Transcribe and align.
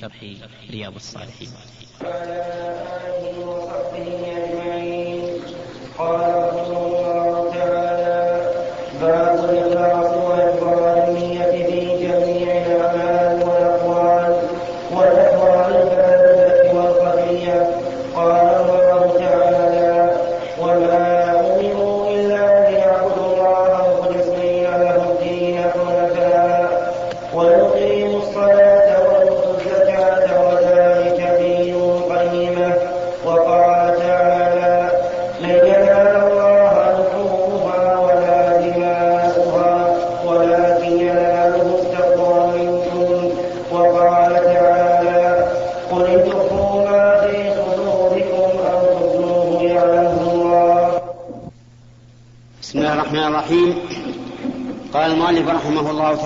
شرح 0.00 0.24
رياض 0.70 0.94
الصالحين. 0.94 1.48
وعلى 2.04 2.38
آله 3.02 3.46
وصحبه 3.46 4.08
أجمعين. 4.36 5.40
قال 5.98 6.37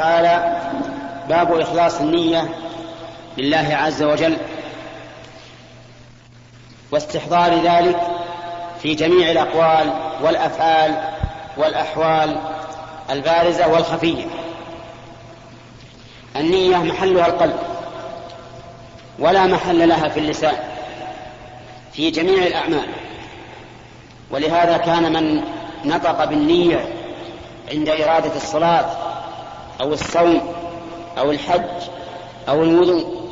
تعالى 0.02 0.56
باب 1.28 1.60
إخلاص 1.60 2.00
النية 2.00 2.48
لله 3.38 3.76
عز 3.76 4.02
وجل 4.02 4.36
واستحضار 6.90 7.54
ذلك 7.62 8.00
في 8.82 8.94
جميع 8.94 9.30
الأقوال 9.30 9.92
والأفعال 10.22 11.04
والأحوال 11.56 12.36
البارزة 13.10 13.68
والخفية. 13.68 14.24
النية 16.36 16.76
محلها 16.76 17.26
القلب 17.26 17.56
ولا 19.18 19.46
محل 19.46 19.88
لها 19.88 20.08
في 20.08 20.20
اللسان 20.20 20.56
في 21.92 22.10
جميع 22.10 22.46
الأعمال. 22.46 22.88
ولهذا 24.30 24.76
كان 24.76 25.12
من 25.12 25.42
نطق 25.84 26.24
بالنية 26.24 26.88
عند 27.70 27.88
إرادة 27.88 28.36
الصلاة 28.36 29.11
أو 29.80 29.92
الصوم 29.92 30.40
أو 31.18 31.30
الحج 31.30 31.82
أو 32.48 32.62
الوضوء 32.62 33.22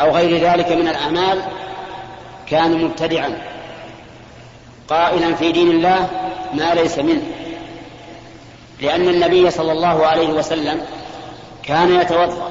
أو 0.00 0.10
غير 0.10 0.50
ذلك 0.50 0.72
من 0.72 0.88
الأعمال 0.88 1.42
كان 2.46 2.84
مبتدعا 2.84 3.42
قائلا 4.88 5.34
في 5.34 5.52
دين 5.52 5.70
الله 5.70 6.08
ما 6.54 6.74
ليس 6.74 6.98
منه. 6.98 7.22
لأن 8.80 9.08
النبي 9.08 9.50
صلى 9.50 9.72
الله 9.72 10.06
عليه 10.06 10.28
وسلم 10.28 10.80
كان 11.62 12.00
يتوضأ 12.00 12.50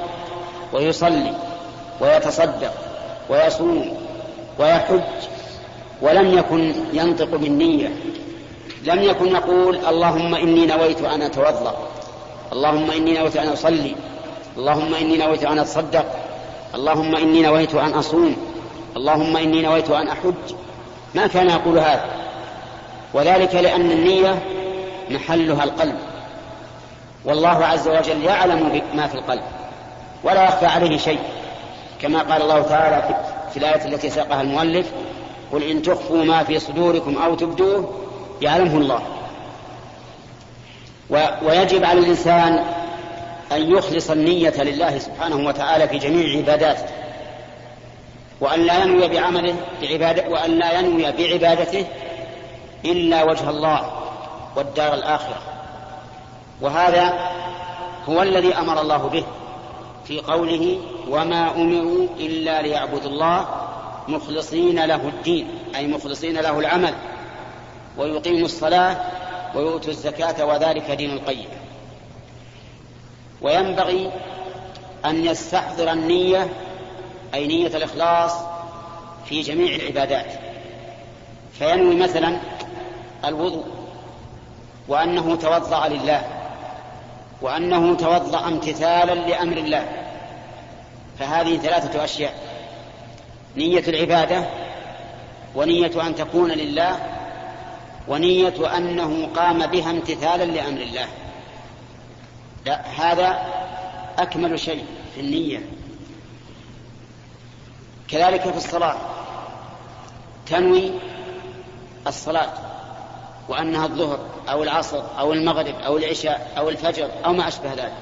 ويصلي 0.72 1.34
ويتصدق 2.00 2.72
ويصوم 3.30 3.96
ويحج 4.58 5.00
ولم 6.02 6.38
يكن 6.38 6.74
ينطق 6.92 7.36
بالنية. 7.36 7.90
لم 8.84 9.02
يكن 9.02 9.26
يقول 9.26 9.76
اللهم 9.76 10.34
إني 10.34 10.66
نويت 10.66 11.00
أن 11.02 11.22
أتوضأ. 11.22 11.88
اللهم 12.52 12.90
إني 12.90 13.18
نويت 13.18 13.36
أن 13.36 13.48
أصلي. 13.48 13.94
اللهم 14.56 14.94
إني 14.94 15.16
نويت 15.16 15.44
أن 15.44 15.58
أتصدق. 15.58 16.06
اللهم 16.74 17.16
إني 17.16 17.42
نويت 17.42 17.74
أن 17.74 17.92
أصوم. 17.92 18.36
اللهم 18.96 19.36
إني 19.36 19.62
نويت 19.62 19.90
أن 19.90 20.08
أحج. 20.08 20.54
ما 21.14 21.26
كان 21.26 21.50
يقول 21.50 21.78
هذا. 21.78 22.04
وذلك 23.14 23.54
لأن 23.54 23.90
النية 23.90 24.42
محلها 25.10 25.64
القلب. 25.64 25.98
والله 27.24 27.66
عز 27.66 27.88
وجل 27.88 28.24
يعلم 28.24 28.82
ما 28.94 29.06
في 29.06 29.14
القلب. 29.14 29.42
ولا 30.24 30.44
يخفى 30.44 30.66
عليه 30.66 30.96
شيء. 30.98 31.20
كما 32.00 32.22
قال 32.22 32.42
الله 32.42 32.62
تعالى 32.62 33.14
في 33.50 33.56
الآية 33.56 33.84
التي 33.84 34.10
ساقها 34.10 34.42
المؤلف 34.42 34.90
قل 35.52 35.62
إن 35.62 35.82
تخفوا 35.82 36.24
ما 36.24 36.44
في 36.44 36.58
صدوركم 36.58 37.18
أو 37.18 37.34
تبدوه 37.34 37.90
يعلمه 38.42 38.76
الله. 38.76 39.02
ويجب 41.42 41.84
على 41.84 42.00
الإنسان 42.00 42.64
أن 43.52 43.72
يخلص 43.72 44.10
النية 44.10 44.62
لله 44.62 44.98
سبحانه 44.98 45.48
وتعالى 45.48 45.88
في 45.88 45.98
جميع 45.98 46.38
عباداته 46.38 46.84
وأن 48.40 48.60
لا 48.60 48.84
ينوي 48.84 49.08
بعمله 49.08 49.54
بعبادة 49.82 50.28
وأن 50.28 50.50
لا 50.50 50.78
ينوي 50.78 51.12
بعبادته 51.12 51.86
إلا 52.84 53.24
وجه 53.24 53.50
الله 53.50 53.92
والدار 54.56 54.94
الآخرة. 54.94 55.42
وهذا 56.60 57.30
هو 58.08 58.22
الذي 58.22 58.54
أمر 58.54 58.80
الله 58.80 59.08
به 59.08 59.24
في 60.04 60.20
قوله 60.20 60.78
وما 61.08 61.50
أمروا 61.56 62.06
إلا 62.18 62.62
ليعبدوا 62.62 63.10
الله 63.10 63.46
مخلصين 64.08 64.84
له 64.84 65.08
الدين 65.08 65.48
أي 65.76 65.86
مخلصين 65.86 66.40
له 66.40 66.58
العمل 66.58 66.94
ويقيموا 67.98 68.44
الصلاة 68.44 68.96
ويؤتوا 69.54 69.90
الزكاة 69.90 70.44
وذلك 70.44 70.90
دين 70.90 71.10
القيم. 71.10 71.48
وينبغي 73.42 74.10
أن 75.04 75.24
يستحضر 75.26 75.92
النية 75.92 76.48
أي 77.34 77.46
نية 77.46 77.76
الإخلاص 77.76 78.32
في 79.24 79.40
جميع 79.40 79.74
العبادات. 79.74 80.26
فينوي 81.58 81.96
مثلا 81.96 82.40
الوضوء 83.24 83.64
وأنه 84.88 85.36
توضأ 85.36 85.88
لله 85.88 86.22
وأنه 87.42 87.96
توضأ 87.96 88.48
امتثالا 88.48 89.14
لأمر 89.14 89.56
الله. 89.56 89.86
فهذه 91.18 91.56
ثلاثة 91.56 92.04
أشياء. 92.04 92.34
نية 93.56 93.84
العبادة 93.88 94.44
ونية 95.54 96.06
أن 96.06 96.14
تكون 96.14 96.50
لله 96.50 96.98
ونية 98.10 98.76
أنه 98.76 99.28
قام 99.36 99.66
بها 99.66 99.90
امتثالا 99.90 100.44
لأمر 100.44 100.80
الله. 100.80 101.08
لا 102.66 102.82
هذا 102.86 103.38
أكمل 104.18 104.60
شيء 104.60 104.84
في 105.14 105.20
النية. 105.20 105.62
كذلك 108.08 108.40
في 108.42 108.56
الصلاة. 108.56 108.96
تنوي 110.46 110.90
الصلاة 112.06 112.52
وأنها 113.48 113.86
الظهر 113.86 114.18
أو 114.48 114.62
العصر 114.62 115.02
أو 115.18 115.32
المغرب 115.32 115.74
أو 115.74 115.96
العشاء 115.96 116.52
أو 116.58 116.68
الفجر 116.68 117.08
أو 117.24 117.32
ما 117.32 117.48
أشبه 117.48 117.74
ذلك. 117.74 117.94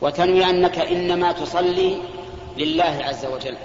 وتنوي 0.00 0.44
أنك 0.44 0.78
إنما 0.78 1.32
تصلي 1.32 2.02
لله 2.56 2.98
عز 3.04 3.26
وجل 3.26 3.56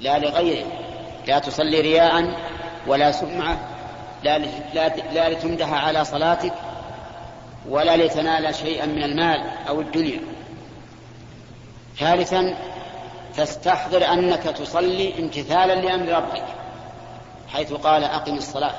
لا 0.00 0.18
لغيره. 0.18 0.66
لا 1.26 1.38
تصلي 1.38 1.80
رياء 1.80 2.38
ولا 2.86 3.12
سمعة 3.12 3.79
لا, 4.24 4.38
لا, 5.12 5.28
لتمدح 5.28 5.72
على 5.72 6.04
صلاتك 6.04 6.52
ولا 7.68 7.96
لتنال 7.96 8.54
شيئا 8.54 8.86
من 8.86 9.02
المال 9.02 9.40
أو 9.68 9.80
الدنيا. 9.80 10.20
ثالثا 11.98 12.56
تستحضر 13.36 14.12
أنك 14.12 14.42
تصلي 14.42 15.18
امتثالا 15.18 15.74
لأمر 15.74 16.08
ربك 16.08 16.44
حيث 17.48 17.72
قال 17.72 18.04
أقم 18.04 18.34
الصلاة. 18.34 18.74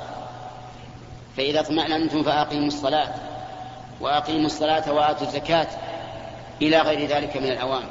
فإذا 1.36 1.60
اطمأننتم 1.60 2.22
فأقيموا 2.22 2.66
الصلاة 2.66 3.14
وأقيموا 4.00 4.46
الصلاة 4.46 4.92
وآتوا 4.92 5.26
الزكاة 5.26 5.68
إلى 6.62 6.78
غير 6.78 7.08
ذلك 7.08 7.36
من 7.36 7.48
الأوامر. 7.48 7.90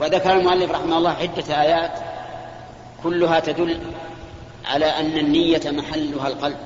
وذكر 0.00 0.32
المؤلف 0.32 0.70
رحمه 0.70 0.98
الله 0.98 1.10
عدة 1.10 1.62
آيات 1.62 1.92
كلها 3.02 3.40
تدل 3.40 3.80
على 4.64 4.86
أن 4.86 5.18
النية 5.18 5.60
محلها 5.66 6.28
القلب 6.28 6.56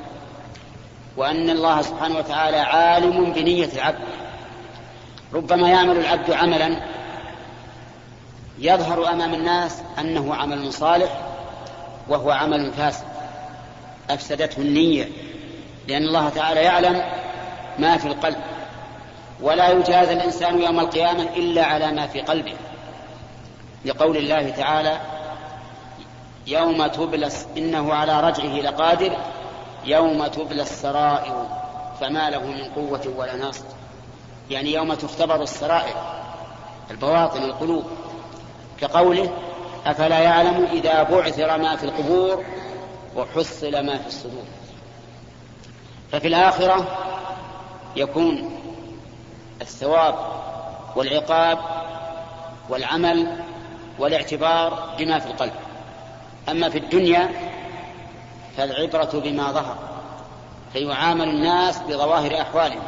وأن 1.17 1.50
الله 1.50 1.83
سبحانه 1.83 2.19
وتعالى 2.19 2.56
عالم 2.56 3.33
بنية 3.33 3.69
العبد. 3.75 4.05
ربما 5.35 5.71
يعمل 5.71 5.97
العبد 5.97 6.31
عملا 6.31 6.77
يظهر 8.59 9.12
أمام 9.12 9.35
الناس 9.35 9.83
أنه 9.99 10.35
عمل 10.35 10.73
صالح 10.73 11.21
وهو 12.09 12.31
عمل 12.31 12.73
فاسد. 12.73 13.05
أفسدته 14.11 14.62
النية 14.62 15.09
لأن 15.89 16.03
الله 16.03 16.29
تعالى 16.29 16.61
يعلم 16.61 17.03
ما 17.79 17.97
في 17.97 18.09
القلب 18.09 18.39
ولا 19.41 19.69
يجازى 19.71 20.12
الإنسان 20.12 20.62
يوم 20.62 20.81
القيامة 20.81 21.23
إلا 21.37 21.65
على 21.65 21.93
ما 21.93 22.06
في 22.06 22.21
قلبه. 22.21 22.55
لقول 23.85 24.17
الله 24.17 24.50
تعالى 24.50 25.00
يوم 26.47 26.87
تبلس 26.87 27.47
إنه 27.56 27.94
على 27.94 28.21
رجعه 28.21 28.61
لقادر 28.61 29.17
يوم 29.85 30.27
تبلى 30.27 30.62
السرائر 30.62 31.47
فما 32.00 32.31
له 32.31 32.47
من 32.47 32.65
قوة 32.65 33.15
ولا 33.17 33.37
ناصر 33.37 33.65
يعني 34.50 34.73
يوم 34.73 34.94
تختبر 34.94 35.43
السرائر 35.43 35.94
البواطن 36.91 37.43
القلوب. 37.43 37.85
كقوله 38.81 39.33
أفلا 39.87 40.19
يعلم 40.19 40.65
إذا 40.73 41.03
بعثر 41.03 41.59
ما 41.59 41.77
في 41.77 41.85
القبور 41.85 42.44
وحصل 43.17 43.87
ما 43.87 43.99
في 43.99 44.06
الصدور. 44.06 44.44
ففي 46.12 46.29
الآخرة 46.29 46.87
يكون 47.97 48.59
الثواب 49.61 50.15
والعقاب 50.97 51.59
والعمل 52.69 53.41
والاعتبار 53.99 54.94
بما 54.99 55.19
في 55.19 55.27
القلب. 55.27 55.53
أما 56.49 56.69
في 56.69 56.79
الدنيا 56.79 57.29
فالعبرة 58.56 59.21
بما 59.25 59.53
ظهر 59.53 59.79
فيعامل 60.73 61.29
الناس 61.29 61.79
بظواهر 61.79 62.41
أحوالهم 62.41 62.83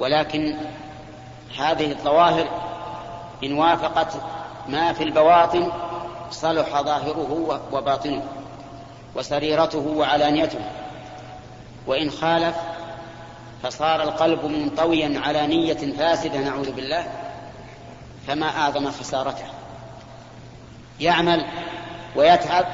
ولكن 0.00 0.56
هذه 1.58 1.90
الظواهر 1.90 2.48
إن 3.44 3.52
وافقت 3.52 4.12
ما 4.68 4.92
في 4.92 5.04
البواطن 5.04 5.72
صلح 6.30 6.82
ظاهره 6.82 7.60
وباطنه 7.72 8.22
وسريرته 9.14 9.86
وعلانيته 9.96 10.60
وإن 11.86 12.10
خالف 12.10 12.56
فصار 13.62 14.02
القلب 14.02 14.44
منطويا 14.44 15.20
على 15.20 15.46
نية 15.46 15.92
فاسدة 15.92 16.38
نعوذ 16.38 16.72
بالله 16.72 17.06
فما 18.26 18.46
أعظم 18.46 18.90
خسارته. 18.90 19.44
يعمل 21.00 21.44
ويتعب 22.16 22.66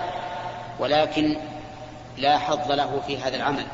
ولكن 0.78 1.36
لا 2.18 2.38
حظ 2.38 2.72
له 2.72 3.00
في 3.06 3.18
هذا 3.18 3.36
العمل. 3.36 3.66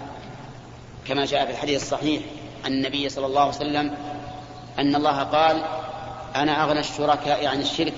كما 1.08 1.24
جاء 1.24 1.46
في 1.46 1.52
الحديث 1.52 1.82
الصحيح 1.82 2.22
عن 2.64 2.72
النبي 2.72 3.08
صلى 3.08 3.26
الله 3.26 3.40
عليه 3.40 3.50
وسلم 3.50 3.94
أن 4.78 4.94
الله 4.94 5.22
قال 5.22 5.62
أنا 6.36 6.64
أغنى 6.64 6.80
الشركاء 6.80 7.46
عن 7.46 7.60
الشرك 7.60 7.94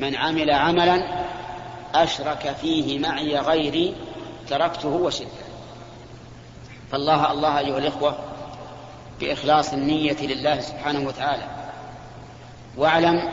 من 0.00 0.16
عمل 0.16 0.50
عملا 0.50 1.02
أشرك 1.94 2.56
فيه 2.60 2.98
معي 2.98 3.38
غيري 3.38 3.94
تركته 4.48 4.88
وشركه. 4.88 5.30
فالله 6.92 7.32
الله 7.32 7.58
أيها 7.58 7.78
الإخوة 7.78 8.18
بإخلاص 9.20 9.72
النية 9.72 10.16
لله 10.20 10.60
سبحانه 10.60 11.08
وتعالى 11.08 11.42
واعلم 12.76 13.30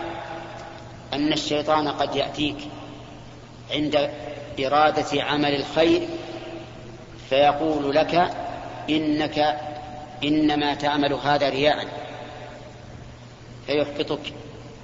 أن 1.13 1.33
الشيطان 1.33 1.87
قد 1.87 2.15
يأتيك 2.15 2.57
عند 3.71 4.09
إرادة 4.59 5.23
عمل 5.23 5.55
الخير 5.55 6.07
فيقول 7.29 7.95
لك 7.95 8.31
إنك 8.89 9.57
إنما 10.23 10.73
تعمل 10.73 11.13
هذا 11.13 11.49
رياء 11.49 11.87
فيحبطك 13.67 14.33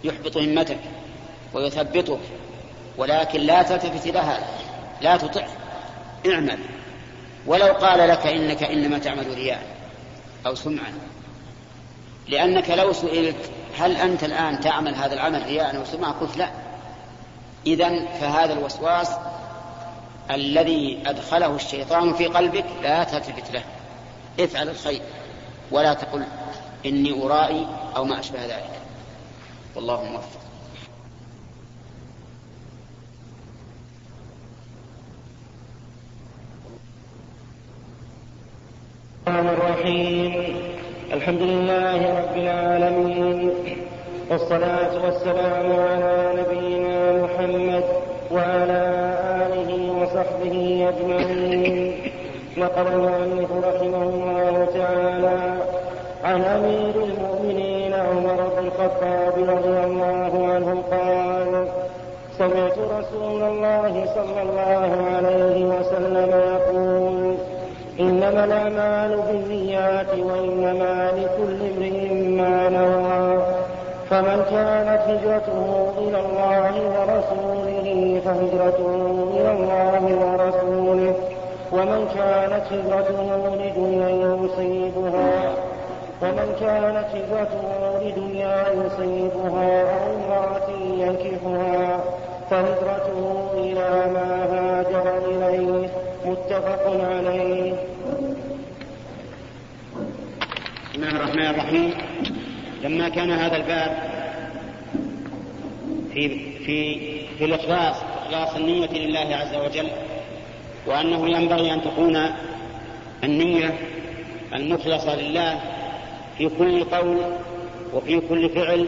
يحبط 0.03 0.38
همتك 0.38 0.80
ويثبطك 1.53 2.19
ولكن 2.97 3.39
لا 3.39 3.62
تلتفت 3.62 4.07
إلى 4.07 4.19
هذا 4.19 4.47
لا 5.01 5.18
تطع 5.18 5.47
اعمل. 6.27 6.59
ولو 7.47 7.74
قال 7.74 8.09
لك 8.09 8.27
إنك 8.27 8.63
إنما 8.63 9.00
تعمل 9.00 9.33
رياء 9.36 9.63
أو 10.45 10.56
سمعا. 10.56 10.94
لأنك 12.27 12.69
لو 12.69 12.94
سئلت 12.94 13.51
هل 13.77 13.95
أنت 13.97 14.24
الآن 14.24 14.59
تعمل 14.59 14.95
هذا 14.95 15.13
العمل 15.13 15.45
رياء 15.45 15.77
أو 15.77 15.86
سمعا 15.86 16.12
قلت 16.12 16.38
لا. 16.38 16.50
إذا 17.68 18.06
فهذا 18.06 18.54
الوسواس 18.54 19.12
الذي 20.31 21.04
أدخله 21.06 21.56
الشيطان 21.56 22.13
في 22.13 22.25
قلبك 22.25 22.65
لا 22.83 23.04
تلتفت 23.04 23.51
له. 23.51 23.63
افعل 24.39 24.69
الخير 24.69 25.01
ولا 25.71 25.94
تقل 25.94 26.24
إني 26.86 27.24
أرائي 27.24 27.68
أو 27.95 28.06
ما 28.06 28.19
أشبه 28.19 28.45
ذلك. 28.45 28.80
والله 29.75 30.04
موفق. 30.04 30.39
الرحمن 39.27 39.50
الرحيم. 39.50 40.56
الحمد 41.13 41.42
لله 41.42 42.19
رب 42.19 42.38
العالمين. 42.38 43.62
والصلاة 44.29 45.05
والسلام 45.05 45.71
على 45.79 46.33
نبينا 46.39 47.11
محمد 47.23 47.83
وعلى 48.31 48.81
آله 49.45 49.71
وصحبه 50.01 50.89
أجمعين. 50.89 51.93
نقل 52.57 52.87
المؤلف 52.87 53.51
رحمه 53.51 54.03
الله 54.03 54.67
تعالى 54.73 55.39
عن 56.23 56.41
أمير 56.41 56.95
المؤمنين 57.03 57.93
عمر 57.93 58.35
بن 58.35 58.67
الخطاب 58.67 59.33
رضي 59.37 59.77
الله 59.85 60.47
عنه 60.53 60.83
قال 60.91 61.67
سمعت 62.37 62.77
رسول 62.77 63.41
الله 63.43 64.05
صلى 64.15 64.41
الله 64.41 64.91
عليه 65.15 65.65
وسلم 65.65 66.29
يقول 66.29 67.35
إنما 67.99 68.45
الأعمال 68.45 69.21
بالنيات 69.27 70.09
وإنما 70.19 71.11
لكل 71.17 71.59
امرئ 71.77 72.13
ما 72.13 72.69
نوى. 72.69 73.52
فمن 74.13 74.45
كانت 74.50 75.01
هجرته 75.10 75.94
إلى 75.98 76.19
الله 76.19 76.74
ورسوله 76.94 78.21
فهجرته 78.25 78.92
إلى 79.38 79.51
الله 79.51 80.04
ورسوله. 80.24 81.15
ومن 81.71 82.01
كانت 82.15 82.65
هجرته 82.74 83.56
لدنيا 83.56 84.10
يصيبها 84.44 85.54
ومن 86.21 86.48
كانت 86.60 87.07
هجرته 87.15 87.65
لدنيا 88.01 88.57
يصيبها 88.81 89.81
أو 89.81 90.06
امرأة 90.15 90.69
ينكحها 90.98 92.00
فهجرته 92.50 93.50
إلى 93.54 93.89
ما 94.13 94.30
هاجر 94.54 95.07
إليه. 95.27 95.89
متفق 96.25 96.83
عليه. 96.86 97.74
بسم 100.94 101.04
الله 101.04 101.10
الرحمن 101.10 101.50
الرحيم. 101.50 101.94
لما 102.83 103.09
كان 103.09 103.31
هذا 103.31 103.56
الباب 103.56 103.97
في 106.13 106.30
في 106.65 107.00
في 107.38 107.45
الإخلاص 107.45 107.95
إخلاص 108.25 108.56
النية 108.56 108.88
لله 108.88 109.35
عز 109.35 109.56
وجل 109.56 109.88
وأنه 110.88 111.30
ينبغي 111.30 111.74
أن 111.74 111.81
تكون 111.81 112.19
النية 113.24 113.74
المخلصة 114.53 115.15
لله 115.15 115.59
في 116.38 116.50
كل 116.50 116.83
قول 116.83 117.18
وفي 117.94 118.19
كل 118.19 118.50
فعل 118.50 118.88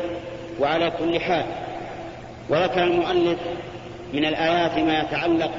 وعلى 0.60 0.92
كل 0.92 1.20
حال. 1.20 1.46
وذكر 2.50 2.84
المؤلف 2.84 3.40
من 4.14 4.26
الآيات 4.26 4.78
ما 4.78 5.00
يتعلق 5.00 5.52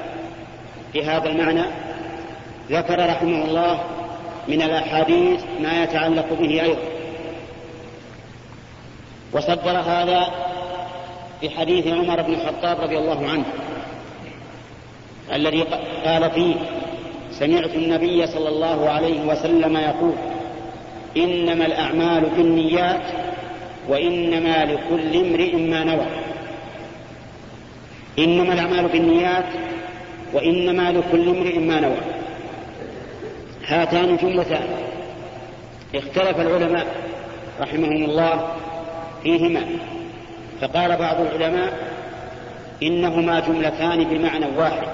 بهذا 0.93 1.29
المعنى 1.29 1.63
ذكر 2.69 3.09
رحمه 3.09 3.45
الله 3.45 3.83
من 4.47 4.61
الأحاديث 4.61 5.43
ما 5.61 5.83
يتعلق 5.83 6.33
به 6.33 6.61
أيضا. 6.61 6.96
وصدر 9.33 9.77
هذا 9.77 10.27
بحديث 11.43 11.87
عمر 11.87 12.21
بن 12.21 12.33
الخطاب 12.33 12.81
رضي 12.81 12.97
الله 12.97 13.27
عنه 13.29 13.45
الذي 15.33 15.61
قال 16.05 16.31
فيه 16.31 16.55
سمعت 17.31 17.75
النبي 17.75 18.27
صلى 18.27 18.49
الله 18.49 18.89
عليه 18.89 19.21
وسلم 19.21 19.77
يقول 19.77 20.13
إنما 21.17 21.65
الأعمال 21.65 22.23
بالنيات 22.37 23.01
وإنما 23.89 24.65
لكل 24.65 25.27
امرئ 25.27 25.55
ما 25.55 25.83
نوى. 25.83 26.05
إنما 28.19 28.53
الأعمال 28.53 28.87
بالنيات 28.87 29.45
وإنما 30.33 30.91
لكل 30.91 31.29
امرئ 31.29 31.59
ما 31.59 31.79
نوى. 31.79 31.97
هاتان 33.67 34.17
جملتان. 34.17 34.67
اختلف 35.95 36.39
العلماء 36.39 36.87
رحمهم 37.61 38.03
الله 38.03 38.55
فيهما. 39.23 39.65
فقال 40.61 40.95
بعض 40.97 41.21
العلماء 41.21 41.73
إنهما 42.83 43.39
جملتان 43.39 44.03
بمعنى 44.03 44.45
واحد 44.57 44.87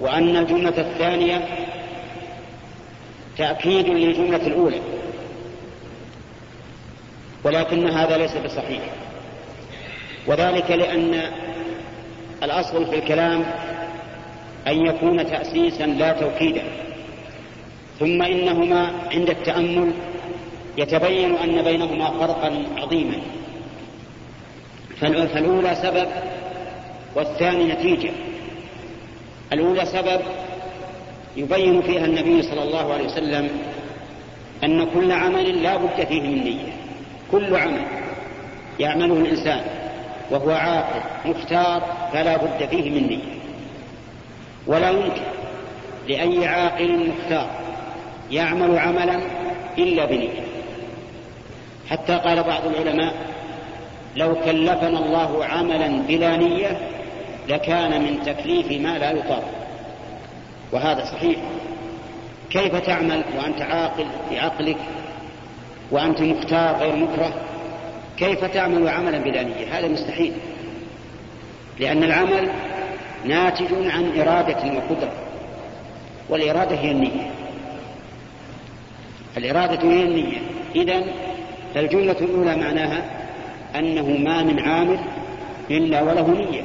وأن 0.00 0.36
الجملة 0.36 0.80
الثانية 0.80 1.48
تأكيد 3.38 3.86
للجملة 3.86 4.46
الأولى 4.46 4.80
ولكن 7.44 7.88
هذا 7.88 8.16
ليس 8.16 8.36
بصحيح. 8.36 8.80
وذلك 10.26 10.70
لأن 10.70 11.22
الأصل 12.42 12.86
في 12.86 12.98
الكلام 12.98 13.44
أن 14.66 14.86
يكون 14.86 15.26
تأسيسا 15.26 15.86
لا 15.86 16.12
توكيدا 16.12 16.62
ثم 18.00 18.22
إنهما 18.22 18.90
عند 19.12 19.30
التأمل 19.30 19.92
يتبين 20.76 21.36
أن 21.36 21.62
بينهما 21.62 22.10
فرقا 22.10 22.64
عظيما. 22.76 23.16
فالأولى 25.00 25.74
سبب 25.74 26.08
والثاني 27.14 27.64
نتيجة. 27.72 28.10
الأولى 29.52 29.86
سبب 29.86 30.20
يبين 31.36 31.82
فيها 31.82 32.04
النبي 32.04 32.42
صلى 32.42 32.62
الله 32.62 32.92
عليه 32.92 33.04
وسلم 33.04 33.48
أن 34.64 34.86
كل 34.94 35.12
عمل 35.12 35.62
لا 35.62 35.76
بد 35.76 36.04
فيه 36.08 36.20
من 36.20 36.44
نية. 36.44 36.72
كل 37.32 37.56
عمل 37.56 37.84
يعمله 38.80 39.14
الإنسان 39.14 39.64
وهو 40.30 40.50
عاقل 40.50 41.00
مختار 41.24 41.82
فلا 42.12 42.36
بد 42.36 42.68
فيه 42.70 42.90
من 42.90 43.06
نية. 43.08 43.34
ولا 44.66 44.90
يمكن 44.90 45.22
لأي 46.08 46.46
عاقل 46.46 47.08
مختار 47.08 47.50
يعمل 48.30 48.78
عملا 48.78 49.20
إلا 49.78 50.04
بنية. 50.04 50.43
حتى 51.90 52.12
قال 52.14 52.42
بعض 52.42 52.66
العلماء 52.66 53.14
لو 54.16 54.34
كلفنا 54.34 54.98
الله 54.98 55.44
عملا 55.44 55.88
بلا 56.08 56.36
نية 56.36 56.78
لكان 57.48 58.02
من 58.02 58.22
تكليف 58.26 58.82
ما 58.82 58.98
لا 58.98 59.10
يطاق. 59.10 59.44
وهذا 60.72 61.04
صحيح. 61.04 61.36
كيف 62.50 62.76
تعمل 62.76 63.24
وأنت 63.38 63.62
عاقل 63.62 64.06
بعقلك 64.30 64.76
وأنت 65.90 66.20
مختار 66.20 66.76
غير 66.76 66.96
مكره؟ 66.96 67.32
كيف 68.16 68.44
تعمل 68.44 68.88
عملا 68.88 69.18
بلا 69.18 69.42
نية؟ 69.42 69.78
هذا 69.78 69.88
مستحيل. 69.88 70.32
لأن 71.80 72.04
العمل 72.04 72.50
ناتج 73.24 73.72
عن 73.72 74.20
إرادة 74.20 74.76
وقدرة 74.76 75.12
والإرادة 76.28 76.76
هي 76.76 76.90
النية. 76.90 77.30
الإرادة 79.36 79.90
هي 79.90 80.02
النية. 80.02 80.38
إذا 80.76 81.04
فالجملة 81.74 82.16
الأولى 82.20 82.56
معناها 82.56 83.04
أنه 83.76 84.08
ما 84.08 84.42
من 84.42 84.58
عامل 84.60 84.98
إلا 85.70 86.02
وله 86.02 86.28
نية 86.28 86.62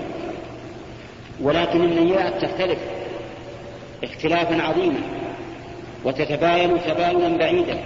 ولكن 1.41 1.81
النيات 1.81 2.45
تختلف 2.45 2.79
اختلافا 4.03 4.61
عظيما 4.61 4.99
وتتباين 6.05 6.77
تباينا 6.87 7.37
بعيدا 7.37 7.77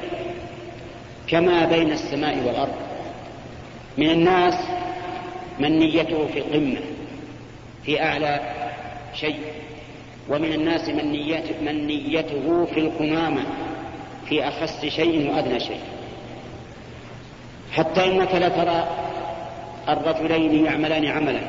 كما 1.27 1.65
بين 1.65 1.92
السماء 1.92 2.38
والأرض. 2.48 2.74
من 3.98 4.10
الناس 4.10 4.56
من 5.60 5.80
نيته 5.80 6.27
في 6.27 6.39
القمة 6.39 6.80
في 7.86 8.03
أعلى 8.03 8.39
شيء 9.13 9.39
ومن 10.30 10.53
الناس 10.53 10.89
من 10.89 11.12
نيته, 11.12 11.62
من 11.62 11.88
نيته 11.88 12.65
في 12.65 12.80
القمامة 12.80 13.42
في 14.30 14.48
أخس 14.48 14.86
شيء 14.86 15.32
وأدنى 15.32 15.60
شيء. 15.60 15.92
حتى 17.74 18.06
إنك 18.06 18.36
لترى 18.36 18.88
الرجلين 19.89 20.65
يعملان 20.65 21.06
عملا 21.06 21.39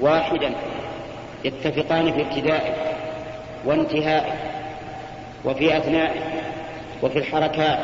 واحدا 0.00 0.50
يتفقان 1.44 2.12
في 2.12 2.22
ابتدائه 2.22 2.74
وانتهائه 3.64 4.32
وفي 5.44 5.76
أثنائه 5.76 6.20
وفي 7.02 7.18
الحركات 7.18 7.78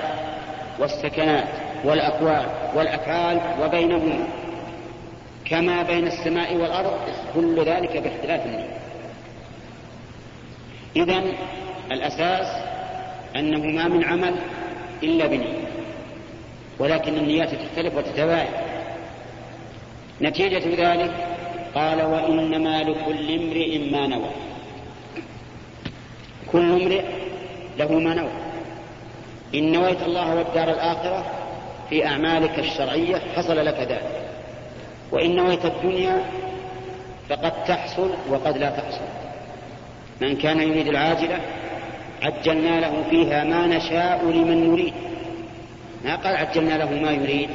والسكنات 0.78 1.48
والأقوال 1.84 2.46
والأفعال 2.74 3.40
وبينهما 3.62 4.18
كما 5.44 5.82
بين 5.82 6.06
السماء 6.06 6.56
والأرض 6.56 6.98
كل 7.34 7.64
ذلك 7.64 7.96
باختلاف 7.96 8.46
النية. 8.46 8.78
إذا 10.96 11.22
الأساس 11.90 12.46
أنه 13.36 13.58
ما 13.58 13.88
من 13.88 14.04
عمل 14.04 14.34
إلا 15.02 15.26
بنية. 15.26 15.77
ولكن 16.78 17.16
النيات 17.16 17.50
تختلف 17.54 17.94
وتتباين 17.94 18.48
نتيجة 20.22 20.92
ذلك 20.92 21.10
قال 21.74 22.02
وإنما 22.02 22.82
لكل 22.82 23.34
امرئ 23.34 23.90
ما 23.90 24.06
نوى. 24.06 24.30
كل 26.52 26.82
امرئ 26.82 27.02
له 27.78 27.92
ما 27.92 28.14
نوى. 28.14 28.30
إن 29.54 29.72
نويت 29.72 30.02
الله 30.02 30.34
والدار 30.34 30.70
الآخرة 30.70 31.24
في 31.90 32.06
أعمالك 32.06 32.58
الشرعية 32.58 33.22
حصل 33.36 33.66
لك 33.66 33.80
ذلك. 33.80 34.22
وإن 35.12 35.36
نويت 35.36 35.64
الدنيا 35.64 36.24
فقد 37.28 37.64
تحصل 37.64 38.10
وقد 38.30 38.58
لا 38.58 38.70
تحصل. 38.70 39.04
من 40.20 40.36
كان 40.36 40.60
يريد 40.60 40.88
العاجلة 40.88 41.38
عجلنا 42.22 42.80
له 42.80 43.04
فيها 43.10 43.44
ما 43.44 43.66
نشاء 43.66 44.24
لمن 44.24 44.70
نريد. 44.70 44.94
ما 46.04 46.16
قال 46.16 46.36
عجلنا 46.36 46.78
له 46.78 46.90
ما 46.90 47.10
يريد. 47.10 47.50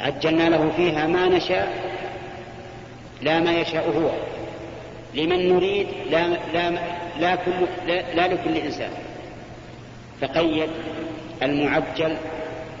عجلنا 0.00 0.48
له 0.48 0.72
فيها 0.76 1.06
ما 1.06 1.28
نشاء 1.28 1.72
لا 3.22 3.40
ما 3.40 3.60
يشاء 3.60 3.88
هو. 3.90 4.10
لمن 5.14 5.54
نريد 5.54 5.86
لا, 6.10 6.28
لا, 6.28 6.70
لا, 7.20 7.34
كل 7.34 7.52
لا, 7.86 8.14
لا 8.14 8.34
لكل 8.34 8.56
إنسان. 8.56 8.90
فقيد 10.20 10.68
المعجل 11.42 12.16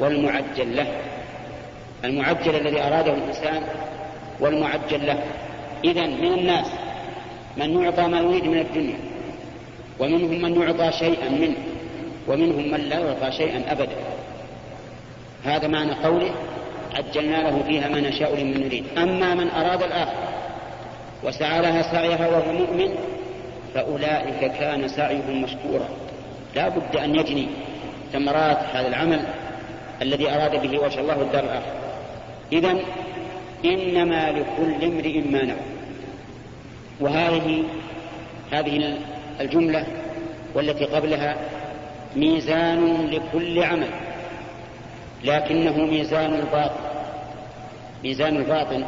والمعجل 0.00 0.76
له. 0.76 0.86
المعجل 2.04 2.56
الذي 2.56 2.80
أراده 2.80 3.14
الإنسان 3.14 3.62
والمعجل 4.40 5.06
له. 5.06 5.24
إذا 5.84 6.06
من 6.06 6.32
الناس 6.32 6.66
من 7.56 7.82
يعطى 7.82 8.02
ما 8.02 8.20
يريد 8.20 8.44
من 8.44 8.58
الدنيا 8.58 8.98
ومنهم 9.98 10.42
من 10.42 10.62
يعطى 10.62 10.92
شيئا 10.98 11.28
منه 11.28 11.56
ومنهم 12.28 12.72
من 12.72 12.80
لا 12.80 12.98
يعطى 12.98 13.32
شيئا 13.32 13.72
أبدا. 13.72 13.96
هذا 15.44 15.68
معنى 15.68 15.92
قوله 15.92 16.30
عجلنا 16.94 17.36
له 17.36 17.62
فيها 17.66 17.88
ما 17.88 18.00
نشاء 18.00 18.36
لمن 18.36 18.64
نريد. 18.64 18.84
أما 18.98 19.34
من 19.34 19.50
أراد 19.50 19.82
الآخرة 19.82 20.28
وسعى 21.24 21.62
لها 21.62 21.82
سعيها 21.82 22.28
وهو 22.28 22.52
مؤمن 22.52 22.94
فأولئك 23.74 24.52
كان 24.52 24.88
سعيهم 24.88 25.42
مشكورا. 25.42 25.88
لا 26.56 26.68
بد 26.68 26.96
أن 26.96 27.14
يجني 27.14 27.48
ثمرات 28.12 28.58
هذا 28.72 28.88
العمل 28.88 29.20
الذي 30.02 30.30
أراد 30.30 30.62
به 30.62 30.78
وجه 30.78 31.00
الله 31.00 31.22
الدار 31.22 31.44
الآخرة. 31.44 31.72
إذا 32.52 32.76
إنما 33.64 34.30
لكل 34.30 34.84
امرئ 34.84 35.20
ما 35.20 35.42
نوى. 35.42 35.56
وهذه 37.00 37.62
هذه 38.52 38.98
الجملة 39.40 39.86
والتي 40.54 40.84
قبلها 40.84 41.36
ميزان 42.16 43.10
لكل 43.10 43.62
عمل. 43.62 43.88
لكنه 45.24 45.76
ميزان 45.76 46.34
الباطن. 46.34 46.80
ميزان 48.04 48.36
الباطن. 48.36 48.84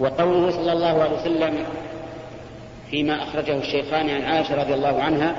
وقوله 0.00 0.50
صلى 0.50 0.72
الله 0.72 1.02
عليه 1.02 1.20
وسلم 1.20 1.64
فيما 2.90 3.22
أخرجه 3.22 3.58
الشيخان 3.58 4.10
عن 4.10 4.22
عائشة 4.22 4.54
رضي 4.54 4.74
الله 4.74 5.02
عنها 5.02 5.36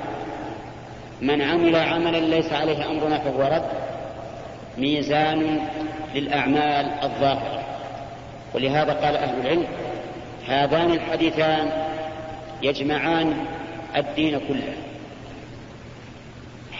من 1.22 1.42
عمل 1.42 1.76
عملا 1.76 2.18
ليس 2.18 2.54
عليه 2.54 2.92
أمرنا 2.92 3.18
فهو 3.18 3.42
رد. 3.42 3.66
ميزان 4.78 5.60
للأعمال 6.16 6.92
الظاهرة. 7.04 7.64
ولهذا 8.54 8.94
قال 8.94 9.18
أهل 9.18 9.40
العلم 9.42 9.66
هذان 10.48 10.92
الحديثان 10.92 11.70
يجمعان 12.62 13.34
الدين 13.98 14.40
كله. 14.48 14.74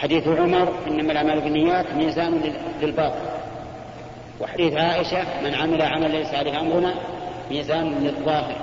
حديث 0.02 0.28
عمر 0.28 0.68
إنما 0.86 1.12
الأعمال 1.12 1.40
بالنيات 1.40 1.94
ميزان 1.94 2.54
للباطل. 2.82 3.20
وحديث 4.40 4.74
عائشة 4.74 5.24
من 5.44 5.54
عمل 5.54 5.82
عملا 5.82 6.08
ليس 6.08 6.34
عليه 6.34 6.60
أمرنا 6.60 6.94
ميزان 7.50 7.94
للظاهر. 8.00 8.56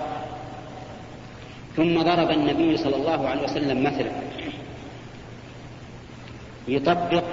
ثم 1.75 2.01
ضرب 2.01 2.31
النبي 2.31 2.77
صلى 2.77 2.95
الله 2.95 3.29
عليه 3.29 3.43
وسلم 3.43 3.83
مثلا 3.83 4.11
يطبق 6.67 7.23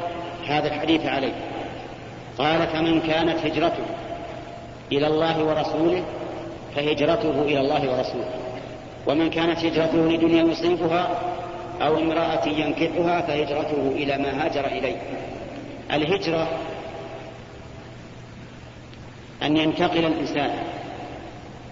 هذا 0.46 0.66
الحديث 0.66 1.06
عليه. 1.06 1.34
قال 2.38 2.66
فمن 2.66 3.00
كانت 3.00 3.46
هجرته 3.46 3.84
إلى 4.92 5.06
الله 5.06 5.44
ورسوله 5.44 6.02
فهجرته 6.76 7.42
إلى 7.42 7.60
الله 7.60 7.96
ورسوله. 7.96 8.30
ومن 9.06 9.30
كانت 9.30 9.64
هجرته 9.64 9.98
لدنيا 9.98 10.42
يصيبها 10.42 11.08
أو 11.82 11.98
امرأة 11.98 12.48
ينكحها 12.48 13.20
فهجرته 13.20 13.92
إلى 13.96 14.18
ما 14.18 14.44
هاجر 14.44 14.66
إليه. 14.66 14.96
الهجرة 15.92 16.48
أن 19.42 19.56
ينتقل 19.56 20.04
الإنسان 20.04 20.50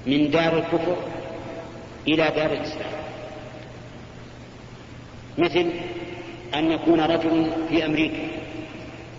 من 0.07 0.31
دار 0.31 0.59
الكفر 0.59 0.97
إلى 2.09 2.31
دار 2.37 2.53
الإسلام. 2.53 2.93
مثل 5.39 5.71
أن 6.55 6.73
يكون 6.73 7.01
رجل 7.01 7.53
في 7.69 7.87
أمريكا 7.87 8.29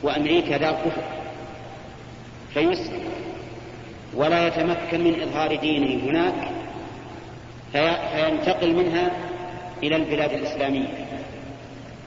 وأمريكا 0.03 0.57
دار 0.57 0.73
كفر 0.73 1.03
فيسلم 2.53 3.03
ولا 4.15 4.47
يتمكن 4.47 5.03
من 5.03 5.21
إظهار 5.21 5.55
دينه 5.55 6.03
هناك 6.03 6.49
فينتقل 7.71 8.75
منها 8.75 9.11
إلى 9.83 9.95
البلاد 9.95 10.33
الإسلامية. 10.33 10.87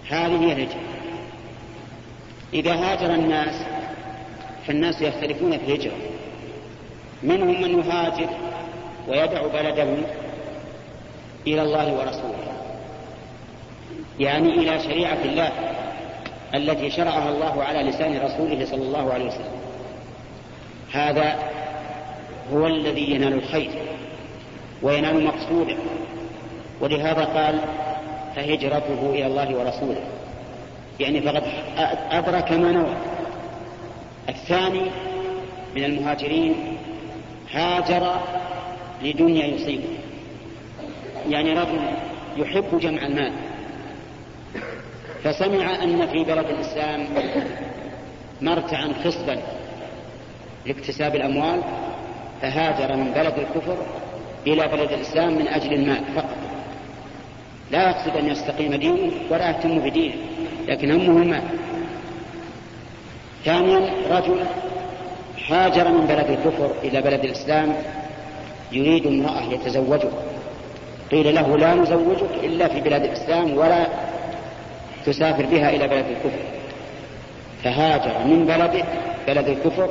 هذه 0.08 0.40
هي 0.40 0.52
الهجرة. 0.52 0.80
إذا 2.54 2.74
هاجر 2.74 3.14
الناس 3.14 3.54
فالناس 4.66 5.02
يختلفون 5.02 5.58
في 5.58 5.64
الهجرة. 5.64 5.96
منهم 7.22 7.62
من 7.62 7.78
يهاجر 7.78 8.28
ويدع 9.08 9.46
بلده 9.46 9.96
إلى 11.46 11.62
الله 11.62 11.92
ورسوله. 11.92 12.52
يعني 14.20 14.48
إلى 14.48 14.78
شريعة 14.78 15.18
الله 15.24 15.52
التي 16.54 16.90
شرعها 16.90 17.28
الله 17.28 17.62
على 17.64 17.90
لسان 17.90 18.20
رسوله 18.24 18.66
صلى 18.66 18.82
الله 18.82 19.12
عليه 19.12 19.24
وسلم. 19.24 19.56
هذا 20.92 21.38
هو 22.52 22.66
الذي 22.66 23.10
ينال 23.10 23.32
الخير 23.32 23.70
وينال 24.82 25.24
مقصوده. 25.24 25.76
ولهذا 26.80 27.24
قال 27.24 27.60
فهجرته 28.36 29.10
إلى 29.10 29.26
الله 29.26 29.56
ورسوله. 29.56 30.00
يعني 31.00 31.20
فقد 31.20 31.42
أدرك 32.10 32.52
ما 32.52 32.72
نوى. 32.72 32.94
الثاني 34.28 34.82
من 35.76 35.84
المهاجرين 35.84 36.54
هاجر 37.52 38.16
لدنيا 39.02 39.46
يصيبه 39.46 39.88
يعني 41.28 41.52
رجل 41.52 41.80
يحب 42.36 42.78
جمع 42.80 43.06
المال. 43.06 43.32
فسمع 45.24 45.74
أن 45.82 46.06
في 46.06 46.24
بلد 46.24 46.46
الإسلام 46.46 47.06
مرتعا 48.42 48.92
خصبا 49.04 49.38
لاكتساب 50.66 51.16
الأموال 51.16 51.60
فهاجر 52.42 52.96
من 52.96 53.10
بلد 53.10 53.34
الكفر 53.38 53.76
إلى 54.46 54.68
بلد 54.68 54.92
الإسلام 54.92 55.34
من 55.34 55.48
أجل 55.48 55.72
المال 55.72 56.04
فقط. 56.14 56.45
لا 57.70 57.90
يقصد 57.90 58.16
أن 58.16 58.28
يستقيم 58.28 58.74
دينه 58.74 59.10
ولا 59.30 59.48
يهتم 59.48 59.78
بدينه 59.78 60.14
لكن 60.68 60.90
همه 60.90 61.22
المال 61.22 61.42
ثانيا 63.44 63.90
رجل 64.10 64.40
هاجر 65.48 65.88
من 65.88 66.06
بلد 66.06 66.30
الكفر 66.30 66.70
إلى 66.82 67.02
بلد 67.02 67.24
الإسلام 67.24 67.76
يريد 68.72 69.06
امرأة 69.06 69.42
يتزوجها 69.52 70.10
قيل 71.10 71.34
له 71.34 71.58
لا 71.58 71.74
نزوجك 71.74 72.30
إلا 72.42 72.68
في 72.68 72.80
بلاد 72.80 73.04
الإسلام 73.04 73.56
ولا 73.56 73.86
تسافر 75.06 75.46
بها 75.46 75.70
إلى 75.70 75.88
بلد 75.88 76.04
الكفر. 76.06 76.38
فهاجر 77.64 78.24
من 78.26 78.46
بلده 78.46 78.84
بلد 79.26 79.48
الكفر 79.48 79.90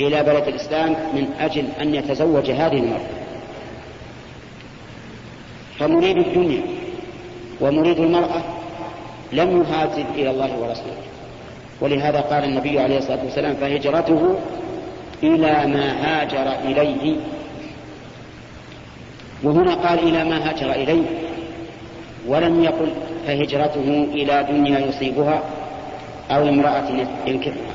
إلى 0.00 0.22
بلد 0.22 0.48
الإسلام 0.48 0.90
من 0.90 1.34
أجل 1.40 1.64
أن 1.80 1.94
يتزوج 1.94 2.50
هذه 2.50 2.78
المرأة. 2.78 3.06
فمريد 5.78 6.16
الدنيا. 6.16 6.62
ومريد 7.60 7.98
المرأة 7.98 8.42
لم 9.32 9.60
يهاجر 9.60 10.04
إلى 10.14 10.30
الله 10.30 10.58
ورسوله. 10.58 10.96
ولهذا 11.80 12.20
قال 12.20 12.44
النبي 12.44 12.80
عليه 12.80 12.98
الصلاة 12.98 13.24
والسلام 13.24 13.54
فهجرته 13.54 14.38
إلى 15.22 15.66
ما 15.66 15.86
هاجر 16.04 16.52
إليه. 16.64 17.16
وهنا 19.42 19.74
قال 19.74 19.98
إلى 19.98 20.24
ما 20.24 20.50
هاجر 20.50 20.72
إليه 20.72 21.04
ولم 22.26 22.64
يقل 22.64 22.92
فهجرته 23.26 24.08
إلى 24.12 24.46
دنيا 24.50 24.78
يصيبها 24.78 25.42
أو 26.30 26.48
امرأة 26.48 27.06
ينكحها. 27.26 27.74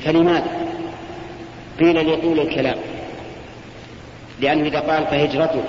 فلماذا؟ 0.00 0.50
قيل 1.80 2.12
لطول 2.12 2.40
الكلام. 2.40 2.78
لأنه 4.40 4.66
إذا 4.66 4.80
قال 4.80 5.06
فهجرته 5.06 5.62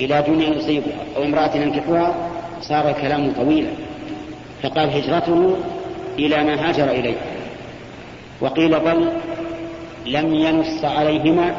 إلى 0.00 0.24
دنيا 0.28 0.48
يصيبها 0.48 0.98
أو 1.16 1.22
امرأة 1.24 1.56
ينكحها 1.56 2.14
صار 2.60 2.88
الكلام 2.88 3.32
طويلا. 3.32 3.70
فقال 4.62 4.90
هجرته 4.90 5.56
إلى 6.18 6.44
ما 6.44 6.68
هاجر 6.68 6.90
إليه. 6.90 7.16
وقيل 8.40 8.80
بل 8.80 9.12
لم 10.06 10.34
ينص 10.34 10.84
عليهما 10.84 11.54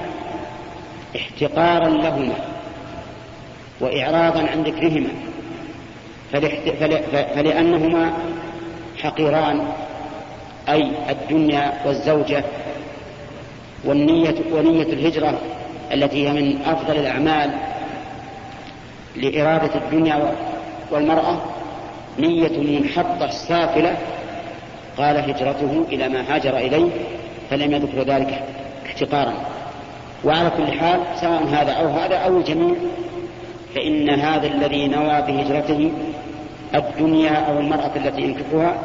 احتقارا 1.15 1.89
لهما 1.89 2.35
وإعراضا 3.81 4.39
عن 4.39 4.63
ذكرهما. 4.63 5.09
فلأنهما 7.35 8.13
حقيران 9.01 9.67
أي 10.69 10.91
الدنيا 11.09 11.73
والزوجة 11.85 12.43
والنية 13.85 14.35
ونية 14.51 14.83
الهجرة 14.83 15.39
التي 15.93 16.27
هي 16.27 16.33
من 16.33 16.61
أفضل 16.65 16.95
الأعمال 16.95 17.51
لإرادة 19.15 19.75
الدنيا 19.75 20.33
والمرأة 20.91 21.37
نية 22.19 22.79
منحطة 22.79 23.29
سافلة 23.29 23.97
قال 24.97 25.17
هجرته 25.17 25.85
إلى 25.91 26.09
ما 26.09 26.35
هاجر 26.35 26.57
إليه 26.57 26.89
فلم 27.49 27.71
يذكر 27.71 28.13
ذلك 28.13 28.43
احتقارا. 28.85 29.33
وعلى 30.23 30.51
كل 30.57 30.71
حال 30.71 30.99
سواء 31.21 31.43
هذا 31.43 31.71
أو 31.71 31.87
هذا 31.87 32.15
أو 32.15 32.37
الجميع 32.37 32.75
فإن 33.75 34.09
هذا 34.09 34.47
الذي 34.47 34.87
نوى 34.87 35.21
بهجرته 35.21 35.91
الدنيا 36.75 37.31
أو 37.31 37.59
المرأة 37.59 37.91
التي 37.95 38.21
ينكحها 38.21 38.75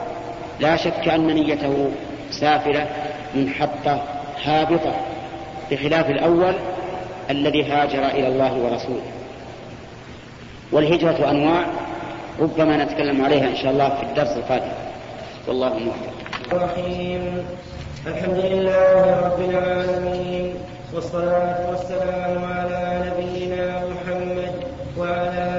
لا 0.61 0.77
شك 0.77 1.09
أن 1.09 1.27
نيته 1.27 1.91
سافلة 2.31 2.87
منحطة 3.35 4.03
هابطة. 4.45 4.95
بخلاف 5.71 6.11
الأول 6.11 6.55
الذي 7.31 7.65
هاجر 7.65 8.07
إلى 8.07 8.29
الله 8.29 8.55
ورسوله. 8.55 9.16
والهجرة 10.73 11.31
أنواع 11.31 11.65
ربما 12.41 12.85
نتكلم 12.85 13.25
عليها 13.25 13.49
إن 13.49 13.57
شاء 13.57 13.73
الله 13.73 13.89
في 13.89 14.03
الدرس 14.03 14.37
القادم. 14.37 14.73
والله 15.49 15.73
موفق. 15.79 16.13
الحمد 18.07 18.39
لله 18.39 19.21
رب 19.25 19.41
العالمين 19.51 20.55
والصلاة 20.95 21.71
والسلام 21.71 22.45
على 22.45 22.83
نبينا 23.07 23.83
محمد 23.91 24.53
وعلى 24.99 25.56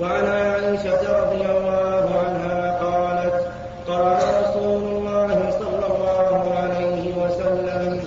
وعن 0.00 0.26
عائشة 0.26 1.02
رضي 1.22 1.40
الله 1.40 2.06
عنها 2.24 2.78
قالت 2.84 3.46
قال 3.88 4.18
رسول 4.42 4.82
الله 4.82 5.50
صلى 5.50 5.86
الله 5.86 6.54
عليه 6.58 7.04
وسلم 7.16 8.00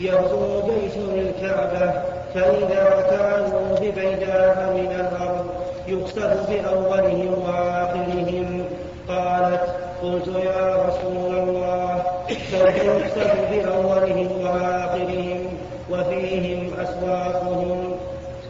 يغزو 0.00 0.62
جيش 0.66 0.92
الكعبة 0.96 1.92
فإذا 2.34 3.06
كانوا 3.10 3.76
ببيداء 3.80 4.72
من 4.76 4.92
الأرض 5.00 5.46
يقصد 5.88 6.50
بأولهم 6.50 7.42
وآخرهم. 7.46 8.64
قالت 9.08 9.64
قلت 10.02 10.26
يا 10.26 10.76
رسول 10.86 11.34
الله 11.38 12.02
كيف 12.28 12.54
يقصد 12.54 13.32
بأولهم 13.50 14.28
وآخرهم 14.42 15.46
وفيهم 15.90 16.70
أسواقهم 16.80 17.96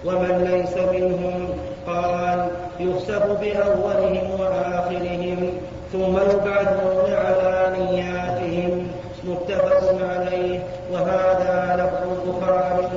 ومن 0.05 0.45
ليس 0.51 0.77
منهم؟ 0.77 1.49
قال 1.87 2.42
يخسف 2.91 3.25
بأولهم 3.41 4.41
وآخرهم 4.41 5.51
ثم 5.93 6.17
يبعثون 6.17 7.13
على 7.13 7.77
نياتهم. 7.79 8.87
متفق 9.25 10.09
عليه. 10.11 10.67
وهذا 10.93 11.77
لفظ 11.79 12.29
البخاري. 12.29 12.89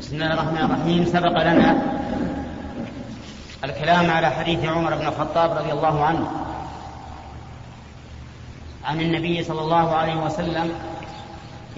بسم 0.00 0.14
الله 0.14 0.32
الرحمن 0.34 0.64
الرحيم. 0.64 1.04
سبق 1.04 1.42
لنا 1.42 1.82
الكلام 3.64 4.10
على 4.10 4.30
حديث 4.30 4.64
عمر 4.64 4.94
بن 4.94 5.06
الخطاب 5.06 5.50
رضي 5.50 5.72
الله 5.72 6.04
عنه. 6.04 6.30
عن 8.84 9.00
النبي 9.00 9.42
صلى 9.42 9.60
الله 9.60 9.90
عليه 9.96 10.16
وسلم 10.16 10.72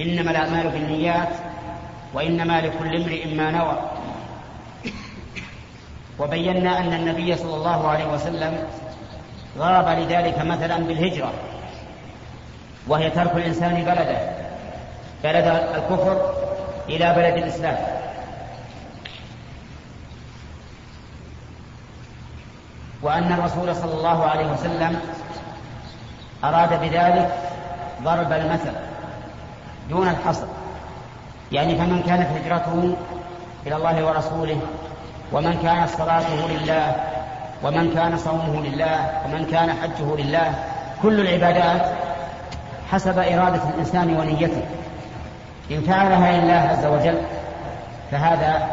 إنما 0.01 0.31
الأعمال 0.31 0.69
بالنيات 0.69 1.29
وإنما 2.15 2.61
لكل 2.61 2.97
امرئ 2.97 3.35
ما 3.35 3.51
نوى. 3.51 3.94
وبينا 6.19 6.79
أن 6.79 6.93
النبي 6.93 7.37
صلى 7.37 7.55
الله 7.55 7.89
عليه 7.89 8.13
وسلم 8.13 8.65
ضرب 9.59 9.89
لذلك 9.89 10.39
مثلا 10.39 10.77
بالهجرة 10.77 11.33
وهي 12.89 13.11
ترك 13.11 13.33
الإنسان 13.37 13.75
بلده 13.75 14.19
بلد 15.25 15.47
الكفر 15.47 16.35
إلى 16.89 17.13
بلد 17.13 17.43
الإسلام. 17.43 17.77
وأن 23.03 23.33
الرسول 23.33 23.77
صلى 23.77 23.95
الله 23.95 24.25
عليه 24.25 24.53
وسلم 24.53 25.01
أراد 26.45 26.81
بذلك 26.81 27.39
ضرب 28.03 28.33
المثل 28.33 28.73
دون 29.91 30.09
الحصر. 30.09 30.47
يعني 31.53 31.77
فمن 31.77 32.03
كانت 32.03 32.29
هجرته 32.29 32.97
إلى 33.67 33.77
الله 33.77 34.07
ورسوله 34.07 34.61
ومن 35.33 35.59
كانت 35.63 35.89
صلاته 35.89 36.49
لله 36.49 36.97
ومن 37.63 37.95
كان 37.95 38.17
صومه 38.19 38.61
لله 38.61 39.11
ومن 39.25 39.47
كان 39.47 39.71
حجه 39.71 40.23
لله 40.23 40.55
كل 41.03 41.21
العبادات 41.21 41.83
حسب 42.93 43.19
إرادة 43.19 43.63
الإنسان 43.75 44.17
ونيته. 44.17 44.63
إن 45.71 45.81
فعلها 45.81 46.41
لله 46.41 46.69
عز 46.71 46.87
وجل 46.87 47.19
فهذا 48.11 48.69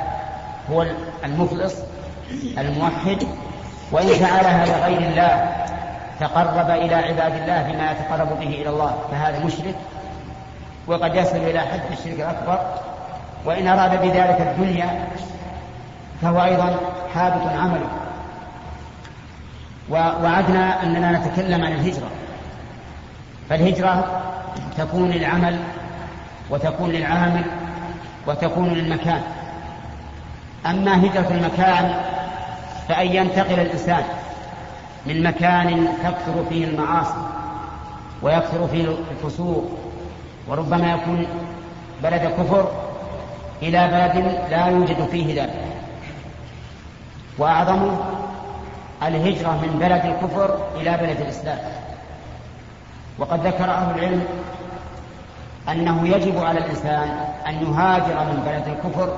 هو 0.72 0.86
المخلص 1.26 1.76
الموحد. 2.58 3.28
وإن 3.92 4.08
فعلها 4.08 4.66
لغير 4.66 4.98
الله 4.98 5.52
تقرب 6.20 6.70
إلى 6.70 6.96
عباد 6.96 7.34
الله 7.36 7.62
بما 7.62 7.92
يتقرب 7.92 8.40
به 8.40 8.48
إلى 8.48 8.70
الله 8.70 8.96
فهذا 9.12 9.46
مشرك. 9.46 9.76
وقد 10.88 11.16
يصل 11.16 11.38
إلى 11.38 11.60
حد 11.60 11.82
الشرك 11.92 12.20
الأكبر. 12.20 12.60
وإن 13.46 13.68
أراد 13.68 14.02
بذلك 14.02 14.42
الدنيا 14.42 15.08
فهو 16.22 16.44
أيضا 16.44 16.80
حابط 17.16 17.48
عمله. 17.48 17.90
ووعدنا 19.90 20.84
أننا 20.84 21.20
نتكلم 21.20 21.66
عن 21.66 21.72
الهجرة. 21.72 22.10
فالهجرة 23.50 24.22
تكون 24.78 25.10
للعمل 25.10 25.60
وتكون 26.50 26.90
للعامل 26.90 27.44
وتكون 28.28 28.70
للمكان. 28.70 29.22
أما 30.66 31.06
هجرة 31.06 31.28
المكان 31.32 31.94
فأن 32.90 33.08
ينتقل 33.08 33.60
الإنسان 33.60 34.04
من 35.06 35.24
مكان 35.24 35.88
تكثر 36.04 36.46
فيه 36.50 36.66
المعاصي 36.66 37.28
ويكثر 38.22 38.68
فيه 38.68 38.96
الفسوق 39.12 39.72
وربما 40.48 40.92
يكون 40.92 41.26
بلد 42.04 42.22
كفر 42.22 42.72
إلى 43.62 43.88
بلد 43.88 44.42
لا 44.52 44.68
يوجد 44.68 45.08
فيه 45.12 45.42
ذلك. 45.42 45.81
وأعظمه 47.38 47.98
الهجرة 49.04 49.50
من 49.50 49.80
بلد 49.80 50.06
الكفر 50.06 50.58
إلى 50.76 50.98
بلد 50.98 51.22
الإسلام. 51.22 51.58
وقد 53.20 53.48
ذكر 53.48 53.72
أهل 53.72 54.00
العلم 54.00 54.26
أنه 55.70 56.08
يجب 56.08 56.44
على 56.44 56.60
الإنسان 56.60 57.10
أن 57.48 57.54
يهاجر 57.54 58.24
من 58.24 58.44
بلد 58.46 58.68
الكفر 58.68 59.18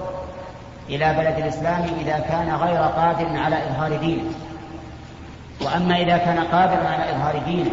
إلى 0.90 1.14
بلد 1.14 1.38
الإسلام 1.38 1.84
إذا 2.00 2.20
كان 2.20 2.56
غير 2.56 2.82
قادر 2.82 3.40
على 3.40 3.56
إظهار 3.56 3.98
دينه. 3.98 4.32
وأما 5.62 5.96
إذا 5.96 6.18
كان 6.18 6.40
قادرا 6.40 6.88
على 6.88 7.12
إظهار 7.12 7.42
دينه 7.46 7.72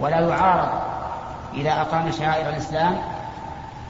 ولا 0.00 0.20
يعارض 0.20 0.68
إذا 1.54 1.70
أقام 1.70 2.10
شعائر 2.10 2.48
الإسلام 2.48 2.98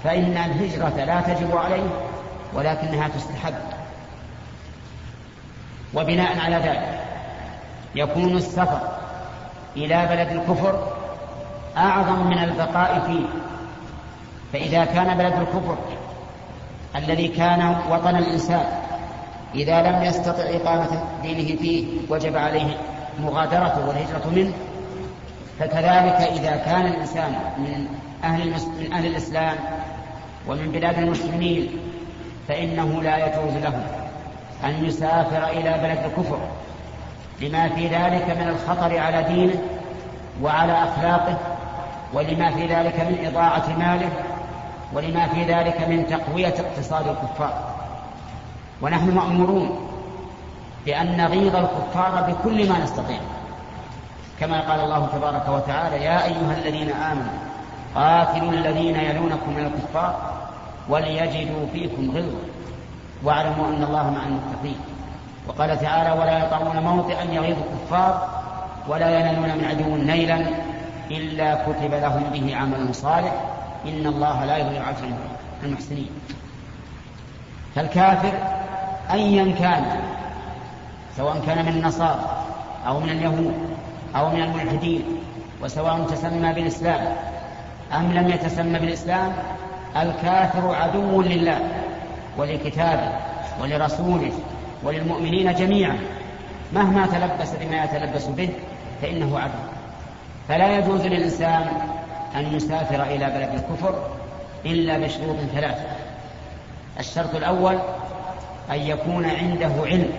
فإن 0.04 0.36
الهجرة 0.36 1.04
لا 1.04 1.20
تجب 1.20 1.56
عليه 1.56 1.88
ولكنها 2.54 3.08
تستحب. 3.08 3.54
وبناء 5.96 6.38
على 6.38 6.56
ذلك 6.56 7.00
يكون 7.94 8.36
السفر 8.36 8.80
إلى 9.76 10.06
بلد 10.06 10.28
الكفر 10.30 10.92
أعظم 11.76 12.26
من 12.26 12.38
البقاء 12.38 13.02
فيه. 13.06 13.26
فإذا 14.52 14.84
كان 14.84 15.18
بلد 15.18 15.32
الكفر 15.32 15.76
الذي 16.96 17.28
كان 17.28 17.76
وطن 17.90 18.16
الإنسان 18.16 18.64
إذا 19.54 19.82
لم 19.82 20.02
يستطع 20.02 20.42
إقامة 20.42 21.02
دينه 21.22 21.56
فيه 21.56 21.86
وجب 22.10 22.36
عليه 22.36 22.76
مغادرته 23.20 23.88
والهجرة 23.88 24.30
منه 24.36 24.52
فكذلك 25.58 26.40
إذا 26.40 26.56
كان 26.56 26.86
الإنسان 26.86 27.34
من 27.58 27.86
أهل, 28.24 28.50
من 28.50 28.92
أهل 28.92 29.06
الإسلام 29.06 29.56
ومن 30.48 30.72
بلاد 30.72 30.98
المسلمين 30.98 31.68
فإنه 32.48 33.02
لا 33.02 33.16
يجوز 33.26 33.54
له 33.62 34.05
أن 34.64 34.84
يسافر 34.84 35.48
إلى 35.48 35.70
بلد 35.82 35.98
الكفر. 36.04 36.38
لما 37.40 37.68
في 37.68 37.88
ذلك 37.88 38.36
من 38.40 38.48
الخطر 38.48 38.98
على 38.98 39.22
دينه 39.22 39.62
وعلى 40.42 40.72
أخلاقه 40.72 41.38
ولما 42.12 42.50
في 42.50 42.66
ذلك 42.66 43.00
من 43.00 43.26
إضاعة 43.26 43.68
ماله 43.78 44.10
ولما 44.92 45.26
في 45.26 45.44
ذلك 45.44 45.88
من 45.88 46.06
تقوية 46.06 46.54
اقتصاد 46.58 47.08
الكفار. 47.08 47.74
ونحن 48.82 49.14
مأمورون 49.14 49.88
بأن 50.86 51.16
نغيظ 51.16 51.56
الكفار 51.56 52.30
بكل 52.30 52.68
ما 52.68 52.78
نستطيع. 52.78 53.18
كما 54.40 54.60
قال 54.60 54.80
الله 54.80 55.06
تبارك 55.06 55.48
وتعالى 55.48 56.04
يا 56.04 56.24
أيها 56.24 56.56
الذين 56.58 56.90
آمنوا 56.90 57.38
قاتلوا 57.94 58.52
الذين 58.52 58.96
يلونكم 58.96 59.50
من 59.56 59.72
الكفار 59.72 60.32
وليجدوا 60.88 61.66
فيكم 61.72 62.10
غلظة. 62.10 62.38
واعلموا 63.24 63.66
أن 63.68 63.82
الله 63.82 64.10
مع 64.10 64.26
المتقين. 64.26 64.78
وقال 65.48 65.80
تعالى 65.80 66.20
ولا 66.20 66.44
يطعون 66.44 66.82
موطئا 66.82 67.22
يغيظ 67.22 67.56
الكفار 67.58 68.28
ولا 68.88 69.20
ينالون 69.20 69.58
من 69.58 69.64
عدو 69.64 69.96
نيلا 69.96 70.46
إلا 71.10 71.54
كتب 71.54 71.94
لهم 71.94 72.22
به 72.32 72.56
عمل 72.56 72.94
صالح. 72.94 73.32
إن 73.84 74.06
الله 74.06 74.44
لا 74.44 74.56
يضيع 74.56 74.90
أجر 74.90 75.08
المحسنين. 75.62 76.10
فالكافر 77.74 78.32
أيا 79.12 79.54
كان 79.58 79.84
سواء 81.16 81.42
كان 81.46 81.64
من 81.64 81.72
النصارى 81.72 82.44
أو 82.86 83.00
من 83.00 83.08
اليهود 83.08 83.54
أو 84.16 84.28
من 84.30 84.42
الملحدين 84.42 85.02
وسواء 85.62 86.06
تسمى 86.10 86.52
بالإسلام 86.52 87.16
أم 87.96 88.12
لم 88.12 88.28
يتسمى 88.28 88.78
بالإسلام 88.78 89.32
الكافر 89.96 90.74
عدو 90.74 91.22
لله. 91.22 91.58
ولكتابه 92.38 93.12
ولرسوله 93.62 94.32
وللمؤمنين 94.82 95.54
جميعا. 95.54 95.98
مهما 96.72 97.06
تلبس 97.06 97.50
بما 97.60 97.84
يتلبس 97.84 98.26
به 98.26 98.48
فإنه 99.02 99.38
عدو 99.38 99.52
فلا 100.48 100.78
يجوز 100.78 101.00
للإنسان 101.00 101.68
أن 102.36 102.54
يسافر 102.56 103.02
إلى 103.02 103.26
بلد 103.26 103.50
الكفر 103.54 104.10
إلا 104.66 104.98
بشروط 104.98 105.36
ثلاثة. 105.54 105.86
الشرط 107.00 107.34
الأول 107.34 107.78
أن 108.70 108.78
يكون 108.78 109.24
عنده 109.24 109.72
علم 109.86 110.12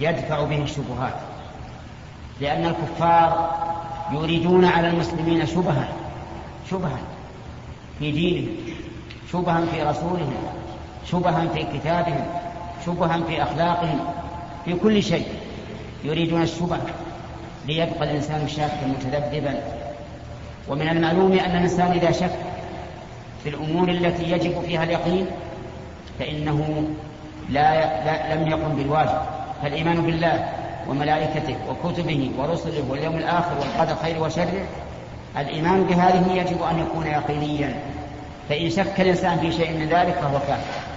يدفع 0.00 0.44
به 0.44 0.62
الشبهات. 0.62 1.14
لأن 2.40 2.64
الكفار 2.64 3.56
يريدون 4.12 4.64
على 4.64 4.88
المسلمين 4.88 5.46
شبها 5.46 5.88
شبها 6.70 6.98
في 7.98 8.12
دينهم 8.12 8.56
شبها 9.32 9.60
في 9.72 9.82
رسولهم. 9.82 10.32
شبها 11.10 11.48
في 11.54 11.78
كتابهم 11.78 12.24
شبها 12.86 13.20
في 13.28 13.42
أخلاقهم 13.42 14.00
في 14.64 14.74
كل 14.74 15.02
شيء 15.02 15.26
يريدون 16.04 16.42
الشبه 16.42 16.78
ليبقى 17.66 18.04
الإنسان 18.04 18.48
شاكا 18.48 18.86
متذبذبا. 18.86 19.54
ومن 20.68 20.88
المعلوم 20.88 21.32
أن 21.32 21.50
الإنسان 21.50 21.92
إذا 21.92 22.12
شك 22.12 22.30
في 23.42 23.48
الأمور 23.48 23.88
التي 23.88 24.30
يجب 24.32 24.60
فيها 24.60 24.84
اليقين 24.84 25.26
فإنه 26.18 26.88
لا, 27.50 28.04
لا 28.04 28.34
لم 28.34 28.48
يقم 28.48 28.76
بالواجب. 28.76 29.20
فالإيمان 29.62 30.02
بالله 30.02 30.48
وملائكته 30.88 31.56
وكتبه 31.68 32.30
ورسله 32.38 32.84
واليوم 32.90 33.16
الآخر 33.16 33.58
والقدر 33.60 33.96
خير 34.02 34.22
وشره 34.22 34.66
الإيمان 35.38 35.82
بهذه 35.84 36.32
يجب 36.32 36.62
أن 36.62 36.78
يكون 36.78 37.06
يقينيا. 37.06 37.74
فإن 38.48 38.70
شك 38.70 39.00
الإنسان 39.00 39.38
في 39.38 39.52
شيء 39.52 39.70
من 39.70 39.88
ذلك 39.88 40.14
فهو 40.14 40.38
كافر. 40.38 40.87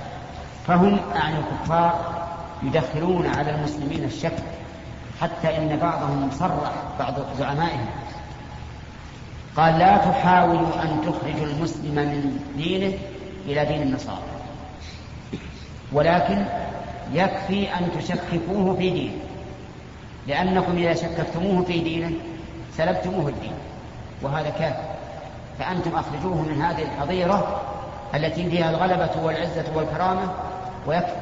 فهم 0.67 0.99
يعني 1.15 1.35
الكفار 1.39 2.21
يدخلون 2.63 3.27
على 3.27 3.55
المسلمين 3.55 4.03
الشك 4.03 4.43
حتى 5.21 5.57
إن 5.57 5.77
بعضهم 5.81 6.29
صرح 6.31 6.71
بعض 6.99 7.13
زعمائهم. 7.39 7.85
قال 9.57 9.79
لا 9.79 9.97
تحاولوا 9.97 10.83
أن 10.83 11.01
تخرجوا 11.05 11.45
المسلم 11.45 11.95
من 11.95 12.39
دينه 12.57 12.93
إلى 13.45 13.65
دين 13.65 13.81
النصارى 13.81 14.21
ولكن 15.91 16.45
يكفي 17.13 17.73
أن 17.73 17.89
تشككوه 17.99 18.75
في 18.75 18.89
دينه 18.89 19.13
لأنكم 20.27 20.77
إذا 20.77 20.93
شككتموه 20.93 21.63
في 21.63 21.79
دينه 21.79 22.11
سلبتموه 22.77 23.29
الدين 23.29 23.53
وهذا 24.21 24.49
كافر. 24.49 24.83
فأنتم 25.59 25.91
أخرجوه 25.95 26.41
من 26.41 26.61
هذه 26.61 26.81
الحظيرة 26.81 27.61
التي 28.15 28.49
فيها 28.49 28.69
الغلبة 28.69 29.23
والعزة 29.23 29.65
والكرامة 29.75 30.33
ويكفي 30.87 31.15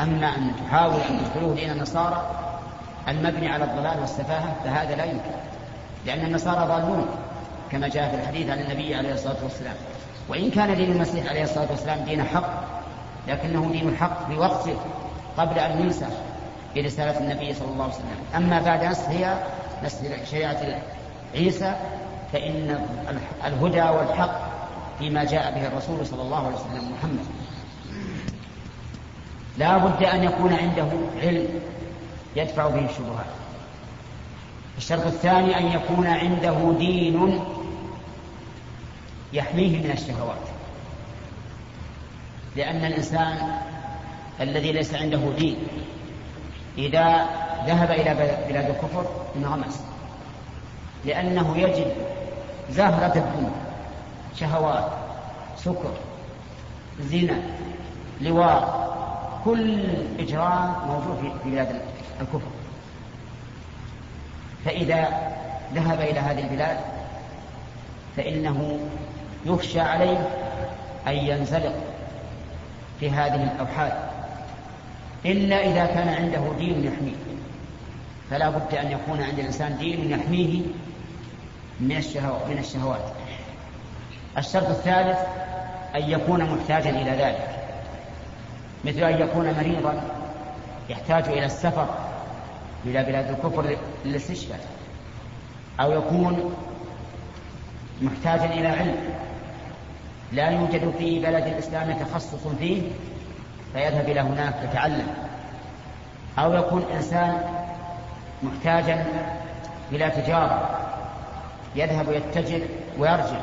أما 0.00 0.36
أن 0.36 0.52
تحاول 0.66 0.94
أن 0.94 1.18
تدخلوه 1.24 1.54
دين 1.54 1.70
النصارى 1.70 2.30
المبني 3.08 3.48
على 3.48 3.64
الضلال 3.64 4.00
والسفاهة 4.00 4.54
فهذا 4.64 4.94
لا 4.96 5.04
يمكن 5.04 5.30
لأن 6.06 6.26
النصارى 6.26 6.66
ضالون 6.66 7.06
كما 7.72 7.88
جاء 7.88 8.10
في 8.10 8.22
الحديث 8.22 8.50
عن 8.50 8.58
النبي 8.58 8.94
عليه 8.94 9.12
الصلاة 9.12 9.36
والسلام. 9.42 9.74
وإن 10.28 10.50
كان 10.50 10.76
دين 10.76 10.92
المسيح 10.92 11.26
عليه 11.26 11.42
الصلاة 11.42 11.70
والسلام 11.70 12.04
دين 12.04 12.24
حق 12.24 12.50
لكنه 13.28 13.68
دين 13.72 13.88
الحق 13.88 14.26
في 14.28 14.36
وقته 14.38 14.76
قبل 15.38 15.58
أن 15.58 15.80
ينسى 15.80 16.06
برسالة 16.74 17.18
النبي 17.18 17.54
صلى 17.54 17.68
الله 17.68 17.84
عليه 17.84 17.94
وسلم. 17.94 18.24
أما 18.36 18.60
بعد 18.60 18.84
نسخ 18.84 19.08
هي 19.08 19.34
نسخ 19.84 19.98
شريعة 20.30 20.60
عيسى 21.34 21.74
فإن 22.32 22.86
الهدى 23.46 23.82
والحق 23.82 24.40
فيما 24.98 25.24
جاء 25.24 25.54
به 25.54 25.66
الرسول 25.66 26.06
صلى 26.06 26.22
الله 26.22 26.46
عليه 26.46 26.56
وسلم 26.56 26.92
محمد. 26.92 27.26
لا 29.58 29.78
بد 29.78 30.02
أن 30.02 30.24
يكون 30.24 30.52
عنده 30.52 30.88
علم 31.22 31.48
يدفع 32.36 32.68
به 32.68 32.84
الشبهات. 32.90 33.26
الشرط 34.78 35.06
الثاني 35.06 35.58
أن 35.58 35.66
يكون 35.66 36.06
عنده 36.06 36.74
دين 36.78 37.40
يحميه 39.32 39.82
من 39.82 39.90
الشهوات. 39.90 40.48
لأن 42.56 42.84
الإنسان 42.84 43.58
الذي 44.40 44.72
ليس 44.72 44.94
عنده 44.94 45.20
دين 45.38 45.56
إذا 46.78 47.26
ذهب 47.66 47.90
إلى 47.90 48.14
بلاد 48.48 48.70
الكفر 48.70 49.06
انغمس. 49.36 49.80
لأنه 51.04 51.58
يجد 51.58 51.92
زهرة 52.70 53.18
الدنيا 53.18 53.52
شهوات 54.40 54.92
سكر 55.56 55.92
زنا 57.00 57.42
لواء 58.20 58.81
كل 59.44 59.84
إجرام 60.18 60.74
موجود 60.88 61.36
في 61.42 61.50
بلاد 61.50 61.80
الكفر. 62.20 62.50
فإذا 64.64 65.08
ذهب 65.74 66.00
إلى 66.00 66.20
هذه 66.20 66.40
البلاد 66.40 66.76
فإنه 68.16 68.78
يخشى 69.46 69.80
عليه 69.80 70.28
أن 71.06 71.12
ينزلق 71.12 71.74
في 73.00 73.10
هذه 73.10 73.52
الأوحاد 73.54 73.92
إلا 75.24 75.56
إذا 75.64 75.86
كان 75.86 76.08
عنده 76.08 76.52
دين 76.58 76.84
يحميه. 76.84 77.16
فلا 78.30 78.50
بد 78.50 78.74
أن 78.74 78.90
يكون 78.90 79.22
عند 79.22 79.38
الإنسان 79.38 79.78
دين 79.78 80.10
يحميه 80.10 80.60
من 81.80 81.96
الشهوات, 81.96 82.46
من 82.48 82.58
الشهوات. 82.58 83.02
الشرط 84.38 84.68
الثالث 84.68 85.18
أن 85.94 86.10
يكون 86.10 86.44
محتاجا 86.44 86.90
إلى 86.90 87.10
ذلك. 87.10 87.48
مثل 88.84 88.98
أن 88.98 89.22
يكون 89.22 89.52
مريضا 89.52 90.02
يحتاج 90.88 91.28
إلى 91.28 91.46
السفر 91.46 91.86
إلى 92.84 93.04
بلاد 93.04 93.30
الكفر 93.30 93.76
للاستشفاء 94.04 94.60
أو 95.80 95.92
يكون 95.92 96.54
محتاجا 98.02 98.44
إلى 98.44 98.68
علم 98.68 98.96
لا 100.32 100.50
يوجد 100.50 100.94
في 100.98 101.20
بلد 101.20 101.46
الإسلام 101.46 101.98
تخصص 101.98 102.46
فيه 102.58 102.82
فيذهب 103.72 104.08
إلى 104.08 104.20
هناك 104.20 104.54
يتعلم. 104.70 105.06
أو 106.38 106.52
يكون 106.52 106.84
إنسان 106.96 107.40
محتاجا 108.42 109.06
إلى 109.92 110.10
تجارة 110.10 110.70
يذهب 111.76 112.12
يتجر 112.12 112.60
ويرجع. 112.98 113.40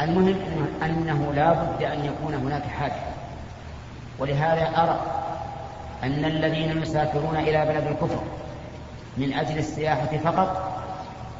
المهم 0.00 0.36
أنه 0.82 1.32
لا 1.34 1.52
بد 1.52 1.82
أن 1.82 2.04
يكون 2.04 2.34
هناك 2.34 2.62
حاجة. 2.62 3.17
ولهذا 4.18 4.82
أرى 4.82 5.00
أن 6.02 6.24
الذين 6.24 6.82
يسافرون 6.82 7.36
إلى 7.36 7.64
بلد 7.64 7.86
الكفر 7.86 8.20
من 9.16 9.32
أجل 9.32 9.58
السياحة 9.58 10.16
فقط 10.24 10.72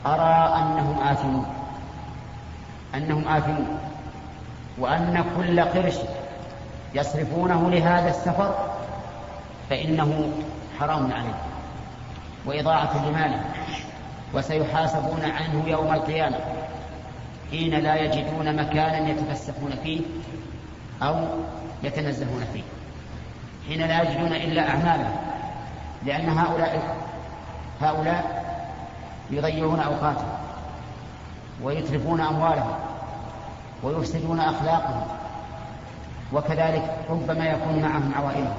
أرى 0.07 0.55
أنهم 0.62 0.99
آثمون 1.03 1.47
أنهم 2.95 3.29
آثمون 3.29 3.79
وأن 4.79 5.25
كل 5.37 5.61
قرش 5.61 5.95
يصرفونه 6.95 7.71
لهذا 7.71 8.09
السفر 8.09 8.55
فإنه 9.71 10.33
حرام 10.81 11.12
عليه 11.12 11.35
وإضاعة 12.47 13.09
لماله 13.09 13.41
وسيحاسبون 14.35 15.25
عنه 15.25 15.69
يوم 15.69 15.95
القيامة 15.95 16.38
حين 17.51 17.75
لا 17.75 17.95
يجدون 17.97 18.57
مكانا 18.57 19.09
يتفسحون 19.09 19.71
فيه 19.83 20.01
أو 21.03 21.17
يتنزهون 21.83 22.45
فيه. 22.53 22.63
حين 23.69 23.89
لا 23.89 24.03
يجدون 24.03 24.33
إلا 24.33 24.69
أعمالهم 24.69 25.17
لأن 26.05 26.29
هؤلاء 26.29 26.97
هؤلاء 27.81 28.45
يضيعون 29.31 29.81
أوقاتهم 29.81 30.39
ويتلفون 31.63 32.21
أموالهم 32.21 32.75
ويفسدون 33.83 34.41
أخلاقهم 34.41 35.07
وكذلك 36.33 36.97
ربما 37.11 37.47
يكون 37.47 37.83
معهم 37.83 38.13
عوائلهم. 38.17 38.55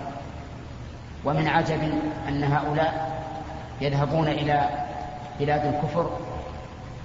ومن 1.26 1.48
عجب 1.48 1.92
أن 2.28 2.44
هؤلاء 2.44 3.20
يذهبون 3.82 4.28
إلى 4.28 4.70
بلاد 5.40 5.66
الكفر 5.66 6.10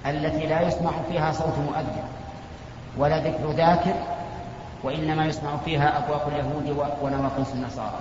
التي 0.05 0.45
لا 0.45 0.61
يسمع 0.61 0.91
فيها 1.09 1.31
صوت 1.31 1.57
مؤذن 1.57 2.03
ولا 2.97 3.17
ذكر 3.19 3.51
ذاكر 3.51 3.93
وإنما 4.83 5.25
يسمع 5.25 5.57
فيها 5.65 5.97
أبواق 5.97 6.27
اليهود 6.27 6.89
ونواقص 7.01 7.51
النصارى. 7.53 7.99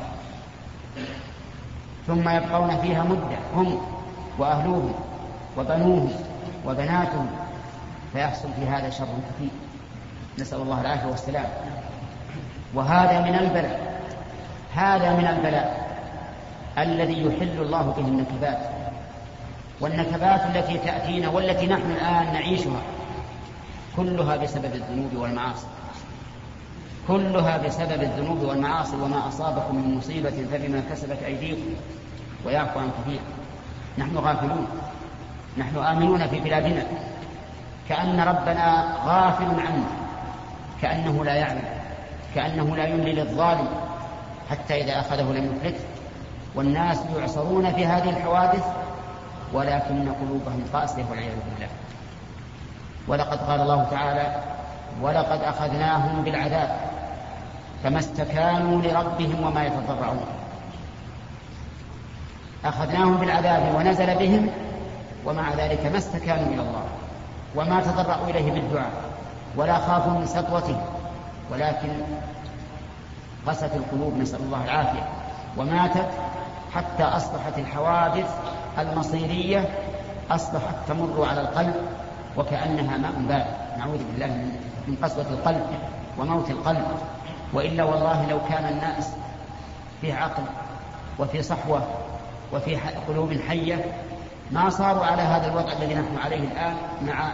ثم 2.07 2.29
يبقون 2.29 2.79
فيها 2.79 3.05
مدة 3.05 3.39
هم 3.55 3.81
وأهلوهم 4.39 4.95
وبنوهم 5.59 6.13
وبناتهم 6.67 7.27
فيحصل 8.13 8.49
في 8.53 8.67
هذا 8.67 8.91
شر 8.91 9.05
كثير. 9.05 9.51
نسأل 10.39 10.61
الله 10.61 10.81
العافية 10.81 11.07
والسلام. 11.07 11.49
وهذا 12.75 13.21
من 13.21 13.35
البلاء 13.35 14.01
هذا 14.75 15.17
من 15.17 15.27
البلاء 15.27 15.99
الذي 16.79 17.23
يحل 17.27 17.63
الله 17.63 17.83
به 17.83 18.09
النكبات. 18.09 18.59
والنكبات 19.81 20.41
التي 20.57 20.79
تأتينا 20.79 21.29
والتي 21.29 21.67
نحن 21.67 21.91
الآن 21.91 22.33
نعيشها 22.33 22.83
كلها 23.97 24.37
بسبب 24.37 24.75
الذنوب 24.75 25.17
والمعاصي. 25.17 25.67
كلها 27.09 27.57
بسبب 27.57 28.03
الذنوب 28.03 28.43
والمعاصي 28.43 28.97
وما 28.97 29.29
أصابكم 29.29 29.77
من 29.77 29.97
مصيبة 29.99 30.31
فبما 30.31 30.83
كسبت 30.91 31.23
أيديكم. 31.27 31.75
ويعفو 32.47 32.81
عن 32.81 32.91
كثير. 33.03 33.21
نحن 33.99 34.17
غافلون. 34.19 34.67
نحن 35.59 35.79
آمنون 35.79 36.27
في 36.27 36.41
بلادنا. 36.41 36.87
كأن 37.89 38.21
ربنا 38.21 38.97
غافل 39.05 39.61
عنا. 39.61 39.87
كأنه 40.83 41.25
لا 41.25 41.35
يعلم. 41.35 41.65
كأنه 42.35 42.77
لا 42.77 42.87
يملي 42.87 43.13
للظالم. 43.13 43.69
حتى 44.51 44.83
إذا 44.83 45.01
أخذه 45.01 45.23
لم 45.23 45.57
يفلته. 45.57 45.85
والناس 46.55 46.99
يعصرون 47.19 47.73
في 47.73 47.87
هذه 47.87 48.11
الحوادث 48.11 48.65
ولكن 49.53 50.13
قلوبهم 50.13 50.65
قاسية 50.73 51.05
والعياذ 51.11 51.35
بالله. 51.35 51.69
ولقد 53.09 53.39
قال 53.39 53.61
الله 53.61 53.85
تعالى 53.91 54.43
ولقد 55.03 55.41
أخذناهم 55.43 56.25
بالعذاب. 56.25 56.94
فما 57.85 57.99
استكانوا 57.99 58.83
لربهم 58.83 59.47
وما 59.47 59.65
يتضرعون. 59.65 60.27
أخذناهم 62.65 63.17
بالعذاب 63.17 63.75
ونزل 63.75 64.15
بهم 64.15 64.51
ومع 65.27 65.55
ذلك 65.55 65.87
ما 65.87 65.99
استكانوا 65.99 66.47
إلى 66.47 66.61
الله 66.61 66.85
وما 67.57 67.81
تضرعوا 67.81 68.29
إليه 68.29 68.53
بالدعاء 68.53 68.91
ولا 69.57 69.79
خافوا 69.79 70.13
من 70.13 70.27
سطوته 70.27 70.81
ولكن 71.51 71.89
قست 73.47 73.71
القلوب 73.75 74.19
نسأل 74.19 74.41
الله 74.41 74.65
العافية 74.65 75.09
وماتت 75.57 76.09
حتى 76.75 77.03
أصبحت 77.03 77.59
الحوادث 77.59 78.35
المصيرية 78.79 79.69
أصبحت 80.31 80.75
تمر 80.89 81.27
على 81.31 81.41
القلب 81.41 81.75
وكأنها 82.37 82.97
ماء 82.97 83.13
بارد. 83.29 83.79
نعوذ 83.79 83.99
بالله 84.13 84.27
من 84.89 84.97
قسوة 85.03 85.27
القلب 85.31 85.67
وموت 86.19 86.51
القلب. 86.51 86.87
وإلا 87.55 87.85
والله 87.85 88.27
لو 88.31 88.39
كان 88.49 88.65
الناس 88.65 89.11
في 90.01 90.13
عقل 90.13 90.43
وفي 91.19 91.43
صحوة 91.43 91.89
وفي 92.53 92.77
قلوب 93.09 93.33
حية 93.49 93.85
ما 94.51 94.71
صاروا 94.71 95.05
على 95.05 95.23
هذا 95.23 95.47
الوضع 95.47 95.73
الذي 95.73 95.95
نحن 95.95 96.17
عليه 96.25 96.41
الآن 96.41 96.77
مع 97.03 97.33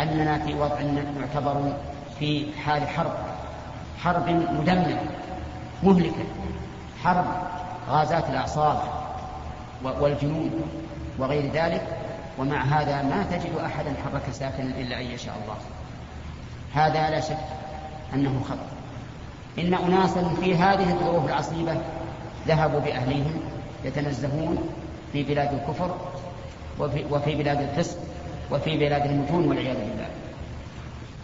أننا 0.00 0.38
في 0.38 0.54
وضع 0.54 0.80
يعتبر 1.20 1.72
في 2.18 2.46
حال 2.64 2.88
حرب. 2.88 3.12
حرب 4.02 4.28
مدمرة 4.28 5.02
مهلكة. 5.82 6.24
حرب 7.04 7.24
غازات 7.88 8.28
الأعصاب 8.28 8.82
والجنود 9.82 10.50
وغير 11.18 11.52
ذلك. 11.52 11.86
ومع 12.38 12.62
هذا 12.62 13.02
ما 13.02 13.22
تجد 13.22 13.58
أحدا 13.64 13.94
حرك 14.04 14.32
ساكنا 14.32 14.80
إلا 14.80 15.00
أن 15.00 15.06
يشاء 15.06 15.34
الله. 15.42 15.56
هذا 16.74 17.10
لا 17.10 17.20
شك 17.20 17.38
أنه 18.14 18.40
خطأ. 18.44 18.79
إن 19.58 19.74
أناسا 19.74 20.28
في 20.40 20.54
هذه 20.54 20.90
الظروف 20.90 21.26
العصيبة 21.28 21.74
ذهبوا 22.48 22.80
بأهليهم 22.80 23.40
يتنزهون 23.84 24.58
في 25.12 25.22
بلاد 25.22 25.52
الكفر 25.52 25.96
وفي, 26.78 27.04
وفي 27.10 27.34
بلاد 27.34 27.60
الفسق 27.60 27.96
وفي 28.50 28.76
بلاد 28.76 29.06
المجون 29.06 29.48
والعياذ 29.48 29.76
بالله. 29.76 30.08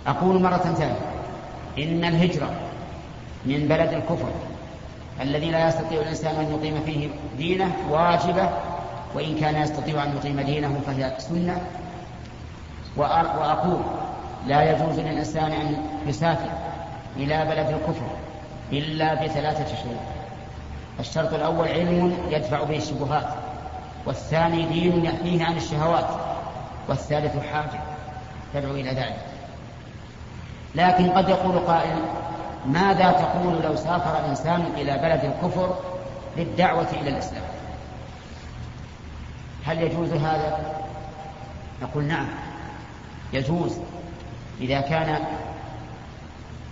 أقول 0.07 0.43
مرة 0.43 0.57
ثانية. 0.57 0.97
إن 1.79 2.05
الهجرة 2.05 2.51
من 3.47 3.69
بلد 3.69 3.93
الكفر 3.93 4.29
الذي 5.21 5.51
لا 5.51 5.69
يستطيع 5.69 6.01
الإنسان 6.01 6.35
أن 6.37 6.53
يقيم 6.53 6.83
فيه 6.87 7.09
دينه 7.39 7.73
واجبة 7.91 8.51
وإن 9.15 9.39
كان 9.41 9.62
يستطيع 9.62 10.05
أن 10.05 10.17
يقيم 10.17 10.41
دينه 10.41 10.81
فهي 10.87 11.15
سنة. 11.19 11.61
وأقول 12.97 13.81
لا 14.47 14.71
يجوز 14.71 14.99
للإنسان 14.99 15.53
أن 15.53 15.77
يسافر 16.07 16.65
إلى 17.16 17.44
بلد 17.44 17.68
الكفر 17.68 18.07
إلا 18.72 19.14
بثلاثة 19.14 19.66
شروط. 19.66 20.00
الشرط 21.00 21.35
الأول 21.35 21.68
علم 21.68 22.16
يدفع 22.31 22.62
به 22.62 22.76
الشبهات 22.76 23.29
والثاني 24.07 24.66
دين 24.66 25.05
يحميه 25.05 25.44
عن 25.44 25.57
الشهوات 25.57 26.07
والثالث 26.88 27.37
حاجة 27.52 27.81
تدعو 28.55 28.74
إلى 28.74 28.90
ذلك. 28.90 29.16
لكن 30.74 31.11
قد 31.11 31.29
يقول 31.29 31.59
قائل 31.59 31.96
ماذا 32.66 33.11
تقول 33.11 33.62
لو 33.62 33.76
سافر 33.76 34.29
إنسان 34.29 34.64
إلى 34.76 34.98
بلد 34.98 35.24
الكفر 35.24 35.79
للدعوة 36.37 36.87
إلى 37.00 37.11
الإسلام؟ 37.11 37.42
هل 39.66 39.83
يجوز 39.83 40.12
هذا؟ 40.12 40.59
نقول 41.83 42.05
نعم 42.05 42.26
يجوز. 43.33 43.79
إذا 44.61 44.81
كان 44.81 45.18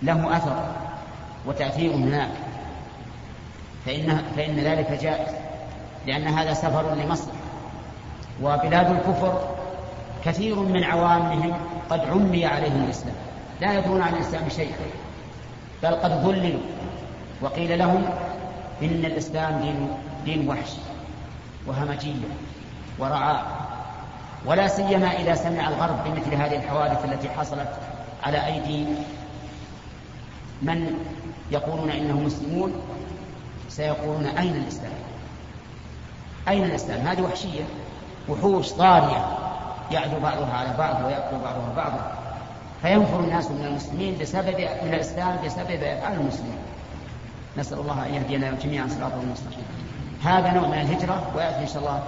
له 0.05 0.37
أثر 0.37 0.63
وتأثير 1.45 1.91
هناك. 1.91 2.29
فإن, 3.85 4.21
فإن 4.35 4.55
ذلك 4.55 4.91
جائز 4.91 5.33
لأن 6.07 6.27
هذا 6.27 6.53
سفر 6.53 6.95
لمصلحة 6.95 7.37
وبلاد 8.41 8.91
الكفر 8.91 9.55
كثير 10.25 10.59
من 10.59 10.83
عوامهم 10.83 11.53
قد 11.89 11.99
عمي 11.99 12.45
عليهم 12.45 12.83
الإسلام. 12.83 13.15
لا 13.61 13.79
يدرون 13.79 14.01
عن 14.01 14.13
الإسلام 14.13 14.49
شيئا 14.49 14.75
بل 15.83 15.95
قد 15.95 16.11
ذللوا 16.11 16.61
وقيل 17.41 17.79
لهم 17.79 18.05
إن 18.81 19.05
الإسلام 19.05 19.61
دين, 19.61 19.89
دين 20.25 20.49
وحش 20.49 20.69
وهمجية 21.67 22.13
ورعاء 22.99 23.45
ولا 24.45 24.67
سيما 24.67 25.11
إذا 25.11 25.35
سمع 25.35 25.67
الغرب 25.67 26.03
بمثل 26.05 26.33
هذه 26.33 26.55
الحوادث 26.55 27.05
التي 27.05 27.29
حصلت 27.29 27.69
على 28.23 28.45
أيدي 28.45 28.85
من 30.65 30.99
يقولون 31.51 31.89
إنهم 31.89 32.25
مسلمون 32.25 32.73
سيقولون 33.69 34.25
أين 34.25 34.55
الإسلام؟ 34.55 34.91
أين 36.47 36.63
الإسلام؟ 36.63 37.07
هذه 37.07 37.21
وحشية 37.21 37.63
وحوش 38.29 38.71
طارية 38.71 39.37
يعدو 39.91 40.19
بعضها 40.19 40.53
على 40.53 40.77
بعض 40.77 41.05
ويأكل 41.05 41.37
بعضها 41.43 41.73
بعضا 41.75 42.11
فينفر 42.81 43.19
الناس 43.19 43.51
من 43.51 43.65
المسلمين 43.65 44.17
بسبب 44.21 44.59
من 44.83 44.93
الإسلام 44.93 45.37
بسبب 45.45 45.83
أفعال 45.83 46.19
المسلمين. 46.19 46.57
نسأل 47.57 47.79
الله 47.79 48.05
أن 48.05 48.13
يهدينا 48.13 48.51
جميعا 48.51 48.87
صراطه 48.87 49.21
المستقيم 49.21 49.65
هذا 50.23 50.53
نوع 50.53 50.67
من 50.67 50.73
الهجرة 50.73 51.31
ويأتي 51.35 51.59
إن 51.59 51.67
شاء 51.67 51.77
الله 51.77 52.03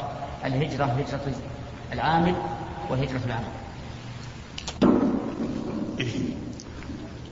الهجرة 0.46 0.86
هجرة 0.86 1.34
العامل 1.93 2.36
وهجرة 2.89 3.22
العامل. 3.26 3.48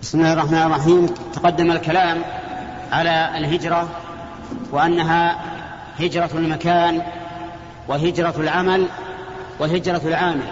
بسم 0.05 0.19
الله 0.19 0.33
الرحمن 0.33 0.61
الرحيم. 0.61 1.05
تقدم 1.33 1.71
الكلام 1.71 2.21
على 2.91 3.37
الهجرة 3.37 3.87
وأنها 4.71 5.39
هجرة 5.99 6.29
المكان 6.33 7.01
وهجرة 7.87 8.33
العمل 8.37 8.87
وهجرة 9.59 10.01
العامل. 10.05 10.51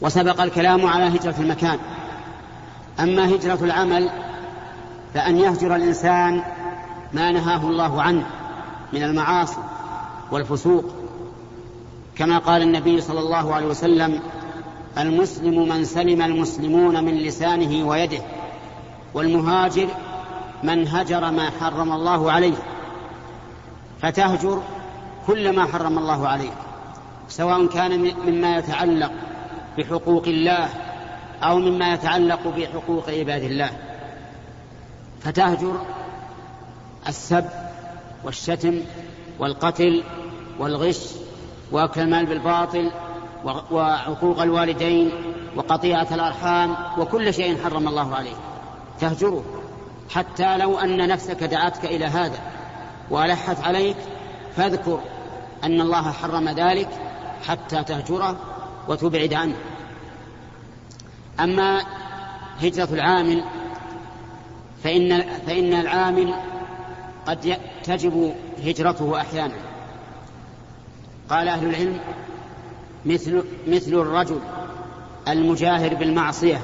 وسبق 0.00 0.40
الكلام 0.40 0.86
على 0.86 1.16
هجرة 1.16 1.34
المكان. 1.38 1.78
أما 3.00 3.34
هجرة 3.34 3.58
العمل 3.64 4.10
فأن 5.14 5.38
يهجر 5.38 5.76
الإنسان 5.76 6.42
ما 7.12 7.32
نهاه 7.32 7.66
الله 7.66 8.02
عنه 8.02 8.26
من 8.92 9.02
المعاصي 9.02 9.62
والفسوق 10.30 10.84
كما 12.16 12.38
قال 12.38 12.62
النبي 12.62 13.00
صلى 13.00 13.20
الله 13.20 13.54
عليه 13.54 13.66
وسلم 13.66 14.20
المسلم 14.98 15.68
من 15.68 15.84
سلم 15.84 16.22
المسلمون 16.22 17.04
من 17.04 17.14
لسانه 17.14 17.88
ويده 17.88 18.22
والمهاجر 19.14 19.88
من 20.62 20.88
هجر 20.88 21.30
ما 21.30 21.50
حرم 21.60 21.92
الله 21.92 22.32
عليه 22.32 22.54
فتهجر 24.02 24.62
كل 25.26 25.56
ما 25.56 25.66
حرم 25.66 25.98
الله 25.98 26.28
عليه 26.28 26.50
سواء 27.28 27.66
كان 27.66 28.14
مما 28.26 28.56
يتعلق 28.58 29.12
بحقوق 29.78 30.24
الله 30.26 30.68
أو 31.42 31.58
مما 31.58 31.94
يتعلق 31.94 32.48
بحقوق 32.56 33.10
عباد 33.10 33.42
الله. 33.42 33.70
فتهجر 35.20 35.80
السب 37.08 37.44
والشتم 38.24 38.80
والقتل 39.38 40.02
والغش 40.58 41.00
وأكل 41.72 42.00
المال 42.00 42.26
بالباطل 42.26 42.90
وعقوق 43.44 44.42
الوالدين 44.42 45.10
وقطيعة 45.56 46.06
الأرحام 46.12 46.76
وكل 46.98 47.34
شيء 47.34 47.64
حرم 47.64 47.88
الله 47.88 48.14
عليه 48.14 48.34
تهجره. 49.00 49.44
حتى 50.10 50.56
لو 50.56 50.78
أن 50.78 51.08
نفسك 51.08 51.44
دعتك 51.44 51.84
إلى 51.84 52.04
هذا 52.04 52.38
والحت 53.10 53.60
عليك 53.64 53.96
فاذكر 54.56 55.00
أن 55.64 55.80
الله 55.80 56.12
حرم 56.12 56.48
ذلك 56.48 56.88
حتى 57.48 57.84
تهجره 57.84 58.36
وتبعد 58.88 59.34
عنه. 59.34 59.54
أما 61.40 61.82
هجرة 62.62 62.88
العامل 62.92 63.44
فإن 64.84 65.22
فإن 65.46 65.72
العامل 65.72 66.34
قد 67.26 67.56
تجب 67.84 68.34
هجرته 68.64 69.20
أحيانا. 69.20 69.54
قال 71.30 71.48
أهل 71.48 71.66
العلم 71.66 72.00
مثل 73.06 73.44
مثل 73.66 73.94
الرجل 73.94 74.40
المجاهر 75.28 75.94
بالمعصية 75.94 76.60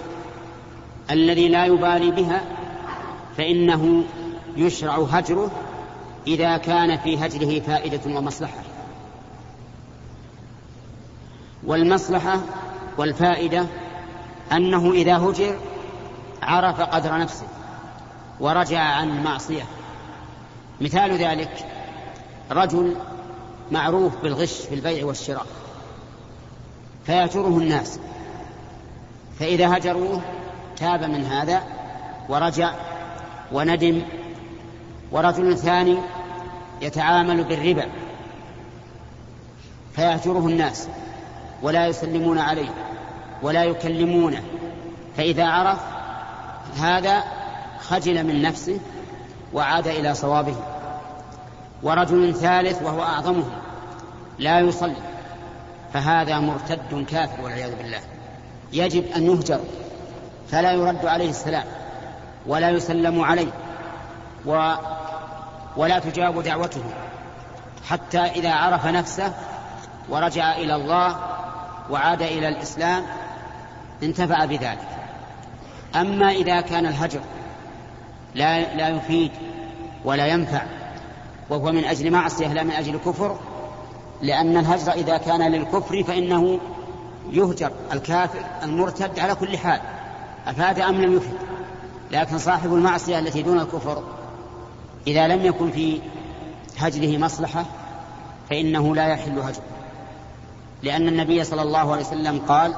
الذي 1.11 1.49
لا 1.49 1.65
يبالي 1.65 2.11
بها 2.11 2.43
فإنه 3.37 4.05
يشرع 4.57 4.99
هجره 5.11 5.51
إذا 6.27 6.57
كان 6.57 6.99
في 6.99 7.27
هجره 7.27 7.61
فائدة 7.61 8.17
ومصلحة. 8.17 8.63
والمصلحة 11.67 12.41
والفائدة 12.99 13.67
أنه 14.53 14.93
إذا 14.93 15.17
هجر 15.17 15.59
عرف 16.43 16.81
قدر 16.81 17.19
نفسه 17.19 17.47
ورجع 18.41 18.81
عن 18.81 19.11
المعصيه 19.11 19.63
مثال 20.81 21.13
ذلك 21.13 21.67
رجل 22.51 22.97
معروف 23.71 24.23
بالغش 24.23 24.53
في 24.53 24.75
البيع 24.75 25.07
والشراء. 25.07 25.47
فيهجره 27.09 27.59
الناس. 27.59 27.99
فإذا 29.39 29.77
هجروه 29.77 30.21
تاب 30.77 31.03
من 31.03 31.25
هذا 31.25 31.63
ورجع 32.29 32.73
وندم 33.53 34.03
ورجل 35.13 35.59
ثاني 35.59 35.99
يتعامل 36.83 37.45
بالربا. 37.45 37.89
فيهجره 39.97 40.47
الناس 40.47 40.89
ولا 41.63 41.87
يسلمون 41.87 42.39
عليه 42.39 42.69
ولا 43.43 43.65
يكلمونه. 43.65 44.43
فإذا 45.17 45.47
عرف 45.47 45.79
هذا 46.81 47.23
خجل 47.81 48.27
من 48.27 48.43
نفسه 48.43 48.81
وعاد 49.53 49.87
إلى 49.87 50.15
صوابه. 50.15 50.57
ورجل 51.83 52.35
ثالث 52.35 52.83
وهو 52.83 53.03
أعظمه 53.03 53.45
لا 54.39 54.61
يصلي. 54.61 55.18
فهذا 55.93 56.41
مرتد 56.41 57.07
كافر 57.11 57.41
والعياذ 57.43 57.77
بالله. 57.77 58.01
يجب 58.73 59.05
أن 59.17 59.27
يهجر 59.27 59.61
فلا 60.51 60.73
يرد 60.73 61.07
عليه 61.07 61.31
السلام 61.31 61.65
ولا 62.47 62.71
يسلم 62.71 63.21
عليه 63.21 63.53
و 64.47 64.75
ولا 65.77 65.99
تجاب 65.99 66.43
دعوته 66.43 66.83
حتى 67.89 68.19
إذا 68.19 68.53
عرف 68.53 68.87
نفسه 68.87 69.33
ورجع 70.09 70.57
إلى 70.57 70.75
الله 70.75 71.17
وعاد 71.91 72.23
إلى 72.23 72.49
الإسلام 72.49 73.03
انتفع 74.03 74.45
بذلك. 74.45 74.89
أما 75.97 76.31
إذا 76.31 76.61
كان 76.61 76.87
الهجر 76.87 77.21
لا 78.35 78.75
لا 78.75 78.89
يفيد 78.89 79.31
ولا 80.05 80.27
ينفع 80.27 80.63
وهو 81.51 81.73
من 81.73 81.85
أجل 81.85 82.11
معصية 82.11 82.53
لا 82.53 82.63
من 82.63 82.71
أجل 82.71 82.99
كفر 82.99 83.39
لأن 84.23 84.57
الهجر 84.57 84.93
إذا 84.93 85.17
كان 85.17 85.53
للكفر 85.53 86.03
فإنه 86.03 86.59
يهجر 87.31 87.71
الكافر 87.93 88.41
المرتد 88.63 89.19
على 89.19 89.35
كل 89.35 89.59
حال 89.59 89.81
أفاد 90.47 90.81
أم 90.81 91.03
لم 91.03 91.17
يفد؟ 91.17 91.39
لكن 92.11 92.39
صاحب 92.39 92.75
المعصية 92.75 93.19
التي 93.19 93.43
دون 93.43 93.61
الكفر 93.61 94.03
إذا 95.07 95.29
لم 95.29 95.45
يكن 95.47 95.71
في 95.71 96.01
هجره 96.79 97.19
مصلحة 97.19 97.65
فإنه 98.51 98.95
لا 98.95 99.09
يحل 99.09 99.39
هجره. 99.39 99.63
لأن 100.83 101.09
النبي 101.09 101.45
صلى 101.45 101.63
الله 101.63 101.93
عليه 101.93 102.03
وسلم 102.07 102.41
قال 102.49 102.75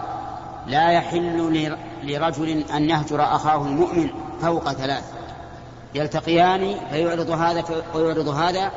لا 0.66 0.91
يحل 0.91 1.76
لرجل 2.03 2.64
أن 2.74 2.91
يهجر 2.91 3.22
أخاه 3.22 3.66
المؤمن 3.66 4.11
فوق 4.43 4.72
ثلاث. 4.72 5.05
يلتقيان 5.95 6.74
فيعرض 6.91 7.30
هذا 7.30 7.64
ويعرض 7.95 8.28
هذا 8.28 8.72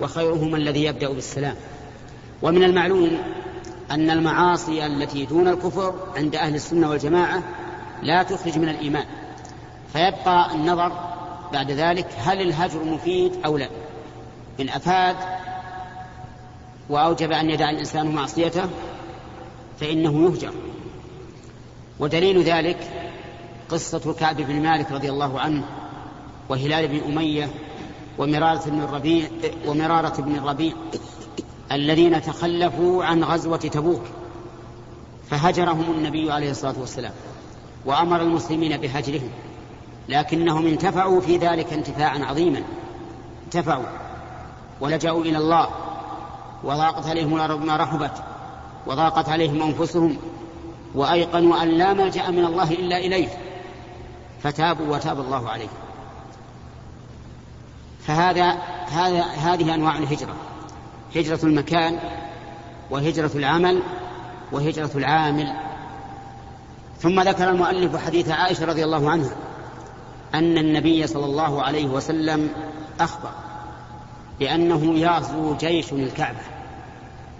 وخيرهما 0.00 0.56
الذي 0.56 0.84
يبدأ 0.84 1.08
بالسلام. 1.08 1.56
ومن 2.42 2.64
المعلوم 2.64 3.18
أن 3.90 4.10
المعاصي 4.10 4.86
التي 4.86 5.26
دون 5.26 5.48
الكفر 5.48 5.94
عند 6.16 6.36
أهل 6.36 6.54
السنة 6.54 6.90
والجماعة 6.90 7.42
لا 8.02 8.22
تخرج 8.22 8.58
من 8.58 8.68
الإيمان 8.68 9.04
فيبقى 9.92 10.54
النظر 10.54 10.92
بعد 11.52 11.70
ذلك 11.70 12.06
هل 12.18 12.40
الهجر 12.40 12.84
مفيد 12.84 13.32
أو 13.44 13.56
لا. 13.56 13.68
إن 14.60 14.68
أفاد 14.68 15.16
وأوجب 16.90 17.32
أن 17.32 17.50
يدع 17.50 17.70
الإنسان 17.70 18.14
معصيته 18.14 18.68
فإنه 19.80 20.24
يهجر. 20.24 20.52
ودليل 21.98 22.42
ذلك 22.42 22.78
قصة 23.68 24.12
كعب 24.12 24.36
بن 24.36 24.62
مالك 24.62 24.92
رضي 24.92 25.10
الله 25.10 25.40
عنه 25.40 25.64
وهلال 26.48 26.88
بن 26.88 27.00
أمية 27.12 27.48
ومرارة 28.18 28.70
بن 28.70 28.82
الربيع 28.82 29.28
ومرارة 29.66 30.22
بن 30.22 30.34
الربيع. 30.36 30.72
الذين 31.72 32.22
تخلفوا 32.22 33.04
عن 33.04 33.24
غزوة 33.24 33.56
تبوك 33.56 34.02
فهجرهم 35.30 35.90
النبي 35.90 36.32
عليه 36.32 36.50
الصلاة 36.50 36.74
والسلام 36.80 37.12
وأمر 37.86 38.20
المسلمين 38.20 38.76
بهجرهم 38.76 39.30
لكنهم 40.08 40.66
انتفعوا 40.66 41.20
في 41.20 41.36
ذلك 41.36 41.72
انتفاعا 41.72 42.18
عظيما 42.18 42.62
انتفعوا 43.44 43.84
ولجأوا 44.80 45.24
إلى 45.24 45.38
الله 45.38 45.68
وضاقت 46.64 47.06
عليهم 47.06 47.36
الأرض 47.36 47.64
ما 47.64 47.76
رحبت 47.76 48.22
وضاقت 48.86 49.28
عليهم 49.28 49.62
أنفسهم 49.62 50.16
وأيقنوا 50.94 51.62
أن 51.62 51.68
لا 51.68 51.92
ملجأ 51.92 52.30
من 52.30 52.44
الله 52.44 52.70
إلا 52.70 52.98
إليه 52.98 53.28
فتابوا 54.42 54.96
وتاب 54.96 55.20
الله 55.20 55.48
عليهم. 55.48 55.68
فهذا 58.06 58.50
هذا 58.90 59.22
هذه 59.22 59.74
أنواع 59.74 59.98
الهجرة. 59.98 60.34
هجرة 61.16 61.38
المكان 61.42 61.98
وهجرة 62.90 63.30
العمل 63.34 63.82
وهجرة 64.52 64.90
العامل. 64.94 65.52
ثم 67.00 67.20
ذكر 67.20 67.50
المؤلف 67.50 67.96
حديث 67.96 68.28
عائشة 68.28 68.64
رضي 68.64 68.84
الله 68.84 69.10
عنها 69.10 69.36
أن 70.34 70.58
النبي 70.58 71.06
صلى 71.06 71.24
الله 71.24 71.62
عليه 71.62 71.86
وسلم 71.86 72.50
أخبر 73.00 73.30
بأنه 74.40 74.98
يغزو 74.98 75.56
جيش 75.56 75.92
الكعبة 75.92 76.38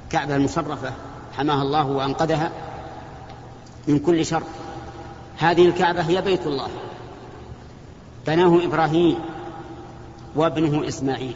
الكعبة 0.05 0.37
المشرفة 0.37 0.93
حماها 1.37 1.63
الله 1.63 1.87
وأنقذها 1.87 2.53
من 3.89 3.99
كل 3.99 4.27
شر. 4.27 4.43
هذه 5.39 5.67
الكعبة 5.67 6.01
هي 6.01 6.23
بيت 6.23 6.47
الله 6.47 6.69
بناه 8.27 8.65
إبراهيم 8.65 9.19
وابنه 10.37 10.89
إسماعيل. 10.89 11.35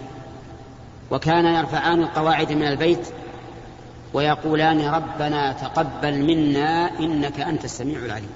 وكان 1.11 1.45
يرفعان 1.45 2.03
القواعد 2.03 2.53
من 2.53 2.63
البيت 2.63 3.09
ويقولان 4.15 4.81
ربنا 4.81 5.53
تقبل 5.53 6.23
منا 6.23 6.99
إنك 6.99 7.41
أنت 7.41 7.65
السميع 7.65 7.99
العليم. 7.99 8.31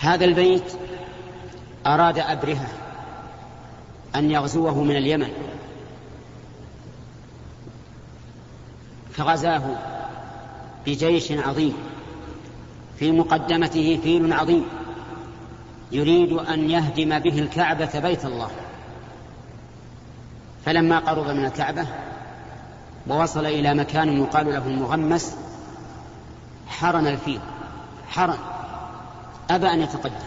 هذا 0.00 0.24
البيت 0.24 0.72
أراد 1.86 2.18
أبرهة 2.18 2.68
أن 4.16 4.30
يغزوه 4.30 4.82
من 4.82 4.96
اليمن. 4.96 5.32
فغزاه 9.12 9.62
بجيش 10.86 11.32
عظيم 11.32 11.74
في 12.98 13.12
مقدمته 13.12 14.00
فيل 14.02 14.32
عظيم 14.32 14.64
يريد 15.92 16.32
أن 16.32 16.70
يهدم 16.70 17.18
به 17.18 17.38
الكعبة 17.38 18.00
بيت 18.00 18.24
الله. 18.24 18.50
فلما 20.66 20.98
قرب 20.98 21.28
من 21.28 21.44
الكعبة 21.44 21.86
ووصل 23.08 23.46
إلى 23.46 23.74
مكان 23.74 24.22
يقال 24.22 24.46
له 24.46 24.66
المغمس 24.66 25.36
حرن 26.68 27.06
الفيل 27.06 27.40
حرن 28.08 28.36
أبى 29.50 29.66
أن 29.66 29.80
يتقدم. 29.80 30.26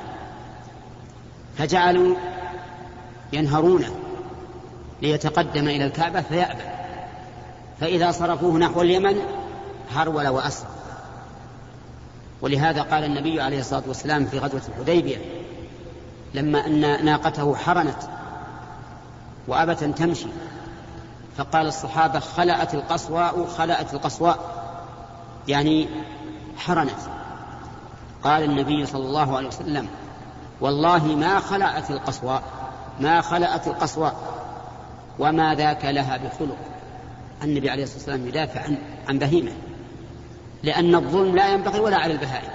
فجعلوا 1.58 2.16
ينهرونه 3.34 3.96
ليتقدم 5.02 5.68
إلى 5.68 5.86
الكعبة 5.86 6.22
فيأبى. 6.22 6.64
فإذا 7.80 8.12
صرفوه 8.12 8.58
نحو 8.58 8.82
اليمن 8.82 9.18
هرول 9.96 10.28
وأسرع 10.28 10.70
ولهذا 12.42 12.82
قال 12.82 13.04
النبي 13.04 13.42
عليه 13.42 13.60
الصلاة 13.60 13.84
والسلام 13.88 14.26
في 14.26 14.40
غزوة 14.40 14.62
الحديبية 14.70 15.18
لما 16.34 16.66
أن 16.66 17.06
ناقته 17.06 17.56
حرنت 17.56 18.19
وأبت 19.50 19.84
أن 19.84 19.96
تمشي. 19.96 20.28
فقال 21.38 21.68
الصحابة 21.68 22.20
خلأت 22.20 22.74
القصواء 22.74 23.46
خلأت 23.46 23.94
القصواء. 23.94 24.40
يعني 25.48 25.90
حرنت 26.58 27.00
قال 28.24 28.44
النبي 28.44 28.86
صلى 28.86 29.06
الله 29.06 29.38
عليه 29.38 29.48
وسلم 29.48 29.88
والله 30.62 31.06
ما 31.06 31.40
خلأت 31.40 31.92
القصواء 31.92 32.44
ما 33.00 33.22
خلأت 33.22 33.68
القصواء. 33.68 34.16
وما 35.20 35.56
ذاك 35.56 35.86
لها 35.86 36.18
بخلق. 36.18 36.58
النبي 37.44 37.70
عليه 37.70 37.84
الصلاة 37.84 38.00
والسلام 38.00 38.28
يدافع 38.28 38.62
عن, 38.62 38.78
عن 39.10 39.20
بهيمة. 39.20 39.52
لأن 40.64 40.96
الظلم 40.96 41.36
لا 41.36 41.54
ينبغي 41.54 41.80
ولا 41.80 41.98
على 41.98 42.14
البهائم. 42.14 42.52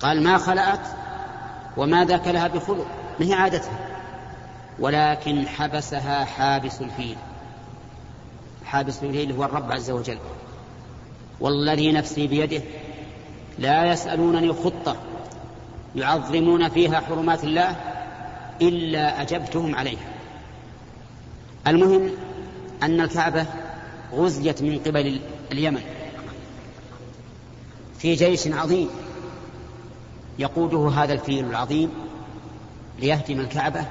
قال 0.00 0.22
ما 0.22 0.38
خلأت 0.38 0.80
وما 1.76 2.04
ذاك 2.04 2.28
لها 2.28 2.48
بخلق. 2.48 2.86
ما 3.20 3.26
هي 3.26 3.34
عادتها؟ 3.34 3.93
ولكن 4.78 5.48
حبسها 5.48 6.24
حابس 6.24 6.80
الفيل. 6.80 7.16
حابس 8.64 9.02
الفيل 9.02 9.32
هو 9.32 9.44
الرب 9.44 9.72
عز 9.72 9.90
وجل. 9.90 10.18
والذي 11.40 11.92
نفسي 11.92 12.26
بيده 12.26 12.62
لا 13.58 13.92
يسألونني 13.92 14.52
خطة 14.52 14.96
يعظمون 15.96 16.68
فيها 16.68 17.00
حرمات 17.00 17.44
الله 17.44 17.76
إلا 18.62 19.22
أجبتهم 19.22 19.74
عليها. 19.74 20.14
المهم 21.66 22.10
أن 22.82 23.00
الكعبة 23.00 23.46
غزيت 24.12 24.62
من 24.62 24.78
قبل 24.78 25.20
اليمن 25.52 25.82
في 27.98 28.14
جيش 28.14 28.48
عظيم 28.48 28.88
يقوده 30.38 30.88
هذا 30.88 31.12
الفيل 31.12 31.44
العظيم 31.44 31.90
ليهدم 32.98 33.40
الكعبة 33.40 33.84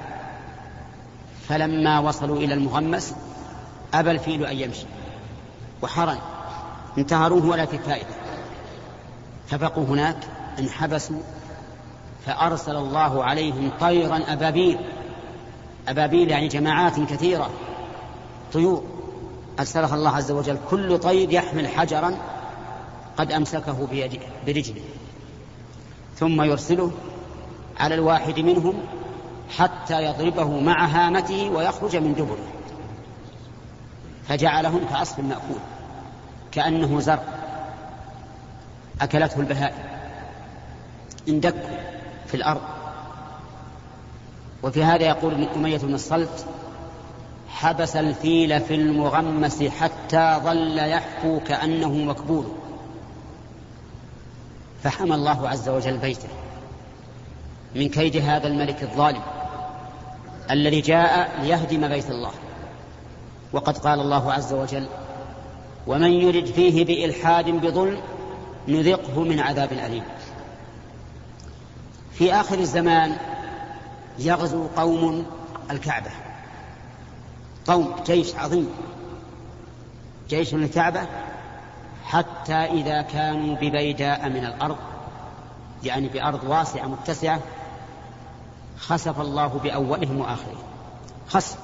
فلما 1.48 1.98
وصلوا 1.98 2.36
إلى 2.36 2.54
المغمس 2.54 3.14
أبى 3.94 4.10
الفيل 4.10 4.46
أن 4.46 4.56
يمشي. 4.56 4.86
وحرن 5.82 6.18
انتهروه 6.98 7.46
ولا 7.46 7.66
في 7.66 7.78
فائدة. 7.78 8.14
فبقوا 9.48 9.84
هناك 9.84 10.16
انحبسوا 10.58 11.20
فأرسل 12.26 12.76
الله 12.76 13.24
عليهم 13.24 13.70
طيرا 13.80 14.16
أبابيل. 14.28 14.78
أبابيل 15.88 16.30
يعني 16.30 16.48
جماعات 16.48 17.00
كثيرة. 17.00 17.50
طيور. 18.52 18.84
أرسلها 19.58 19.94
الله 19.94 20.10
عز 20.10 20.30
وجل. 20.32 20.58
كل 20.70 20.98
طير 20.98 21.32
يحمل 21.32 21.68
حجرا 21.68 22.14
قد 23.16 23.32
أمسكه 23.32 23.88
برجله. 24.46 24.82
ثم 26.16 26.42
يرسله 26.42 26.90
على 27.80 27.94
الواحد 27.94 28.40
منهم 28.40 28.74
حتى 29.50 30.04
يضربه 30.04 30.60
مع 30.60 30.86
هامته 30.86 31.50
ويخرج 31.50 31.96
من 31.96 32.14
دبره. 32.14 32.46
فجعلهم 34.28 34.80
كعصف 34.90 35.18
مأكول 35.18 35.58
كأنه 36.52 37.00
زرع 37.00 37.22
أكلته 39.00 39.40
البهائم. 39.40 39.84
اندكوا 41.28 41.78
في 42.26 42.34
الأرض. 42.34 42.60
وفي 44.62 44.84
هذا 44.84 45.04
يقول 45.04 45.48
أمية 45.56 45.78
بن 45.78 45.94
الصلت 45.94 46.46
حبس 47.48 47.96
الفيل 47.96 48.60
في 48.60 48.74
المغمس 48.74 49.62
حتى 49.62 50.40
ظل 50.44 50.78
يحفو 50.78 51.40
كأنه 51.40 51.92
مكبول. 51.92 52.44
فحمى 54.82 55.14
الله 55.14 55.48
عز 55.48 55.68
وجل 55.68 55.98
بيته. 55.98 56.28
من 57.74 57.88
كيد 57.88 58.16
هذا 58.16 58.46
الملك 58.46 58.82
الظالم. 58.82 59.22
الذي 60.50 60.80
جاء 60.80 61.40
ليهدم 61.42 61.88
بيت 61.88 62.10
الله. 62.10 62.30
وقد 63.52 63.78
قال 63.78 64.00
الله 64.00 64.32
عز 64.32 64.52
وجل 64.52 64.86
ومن 65.86 66.10
يرد 66.12 66.46
فيه 66.46 66.84
بإلحاد 66.84 67.50
بظلم 67.50 68.00
نذقه 68.68 69.20
من 69.20 69.40
عذاب 69.40 69.72
أليم. 69.72 70.02
في 72.12 72.34
آخر 72.34 72.58
الزمان 72.58 73.16
يغزو 74.18 74.66
قوم 74.76 75.26
الكعبة. 75.70 76.10
قوم 77.66 77.94
جيش 78.06 78.34
عظيم. 78.34 78.70
جيش 80.28 80.54
الكعبة 80.54 81.06
حتى 82.04 82.54
إذا 82.54 83.02
كانوا 83.02 83.56
ببيداء 83.56 84.28
من 84.28 84.44
الأرض 84.44 84.76
يعني 85.84 86.08
بأرض 86.08 86.44
واسعة 86.44 86.86
متسعة 86.86 87.40
خسف 88.86 89.20
الله 89.20 89.46
بأولهم 89.46 90.20
وآخرهم. 90.20 90.62
خسف 91.28 91.58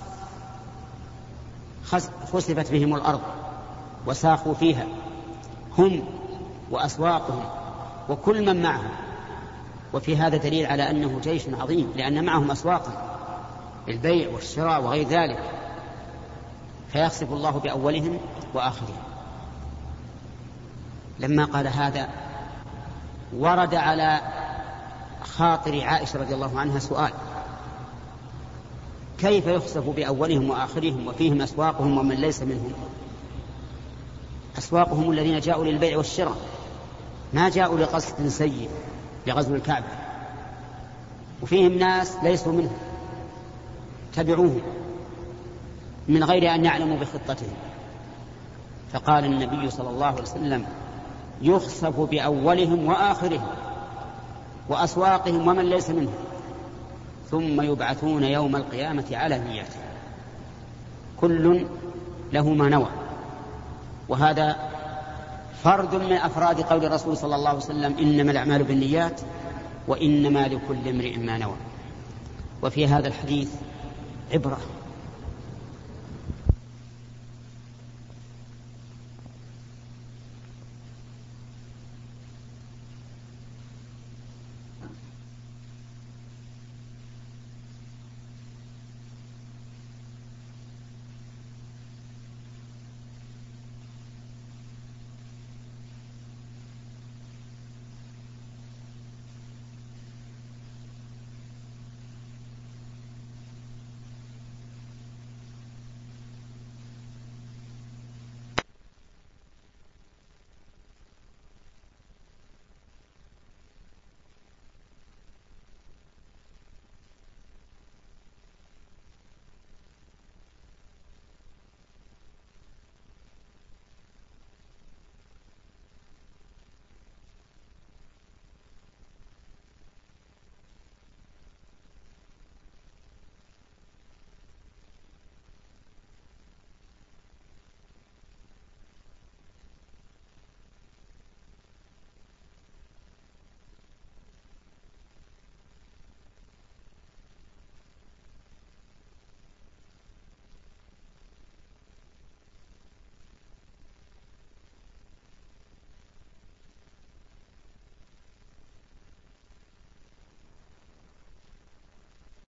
خسفت 2.33 2.73
بهم 2.73 2.95
الأرض 2.95 3.21
وساقوا 4.07 4.55
فيها. 4.55 4.87
هم 5.79 6.05
وأسواقهم 6.71 7.45
وكل 8.09 8.47
من 8.47 8.62
معهم. 8.62 8.91
وفي 9.93 10.16
هذا 10.16 10.37
دليل 10.37 10.66
على 10.66 10.91
أنه 10.91 11.21
جيش 11.23 11.43
عظيم 11.49 11.93
لأن 11.97 12.25
معهم 12.25 12.51
أسواقا 12.51 13.18
للبيع 13.89 14.29
والشراء 14.31 14.83
وغير 14.83 15.09
ذلك. 15.09 15.43
فيخسف 16.93 17.33
الله 17.33 17.51
بأولهم 17.51 18.18
وآخرهم. 18.55 18.97
لما 21.18 21.45
قال 21.45 21.66
هذا 21.66 22.09
ورد 23.37 23.75
على 23.75 24.21
خاطر 25.23 25.81
عائشة 25.85 26.21
رضي 26.21 26.35
الله 26.35 26.61
عنها 26.61 26.79
سؤال. 26.79 27.12
كيف 29.18 29.47
يخسف 29.47 29.89
بأولهم 29.89 30.51
وآخرهم 30.51 31.07
وفيهم 31.07 31.43
أسواقهم 31.43 31.99
ومن 31.99 32.16
ليس 32.16 32.43
منهم؟ 32.43 32.73
أسواقهم 34.59 35.11
الذين 35.11 35.41
جاءوا 35.41 35.64
للبيع 35.64 35.97
والشراء. 35.97 36.37
ما 37.35 37.49
جاءوا 37.49 37.79
لقصد 37.79 38.29
سيء 38.29 38.71
لغزو 39.27 39.55
الكعبة. 39.55 39.87
وفيهم 41.43 41.79
ناس 41.79 42.16
ليسوا 42.23 42.53
منهم. 42.53 42.77
تبعوهم 44.14 44.61
من 46.09 46.25
غير 46.25 46.55
أن 46.55 46.64
يعلموا 46.64 46.99
بخطتهم. 46.99 47.55
فقال 48.93 49.25
النبي 49.25 49.71
صلى 49.71 49.91
الله 49.91 50.07
عليه 50.07 50.23
وسلم 50.23 50.66
يخسف 51.43 52.01
بأولهم 52.01 52.87
وآخرهم. 52.87 53.47
وأسواقهم 54.71 55.49
ومن 55.49 55.71
ليس 55.71 55.91
منهم. 55.91 56.14
ثم 57.31 57.61
يبعثون 57.61 58.25
يوم 58.25 58.57
القيامة 58.57 59.05
على 59.12 59.39
نياتهم 59.39 59.83
كل 61.21 61.66
له 62.33 62.49
ما 62.49 62.68
نوى. 62.68 62.89
وهذا 64.09 64.57
فرد 65.62 65.95
من 65.95 66.12
أفراد 66.12 66.61
قول 66.61 66.85
الرسول 66.85 67.16
صلى 67.16 67.37
الله 67.37 67.49
عليه 67.49 67.59
وسلم 67.59 67.97
إنما 67.99 68.31
الأعمال 68.31 68.62
بالنيات 68.64 69.21
وإنما 69.89 70.49
لكل 70.49 70.89
امرئ 70.89 71.16
ما 71.16 71.39
نوى. 71.39 71.57
وفي 72.62 72.87
هذا 72.87 73.09
الحديث 73.09 73.49
عبرة. 74.33 74.59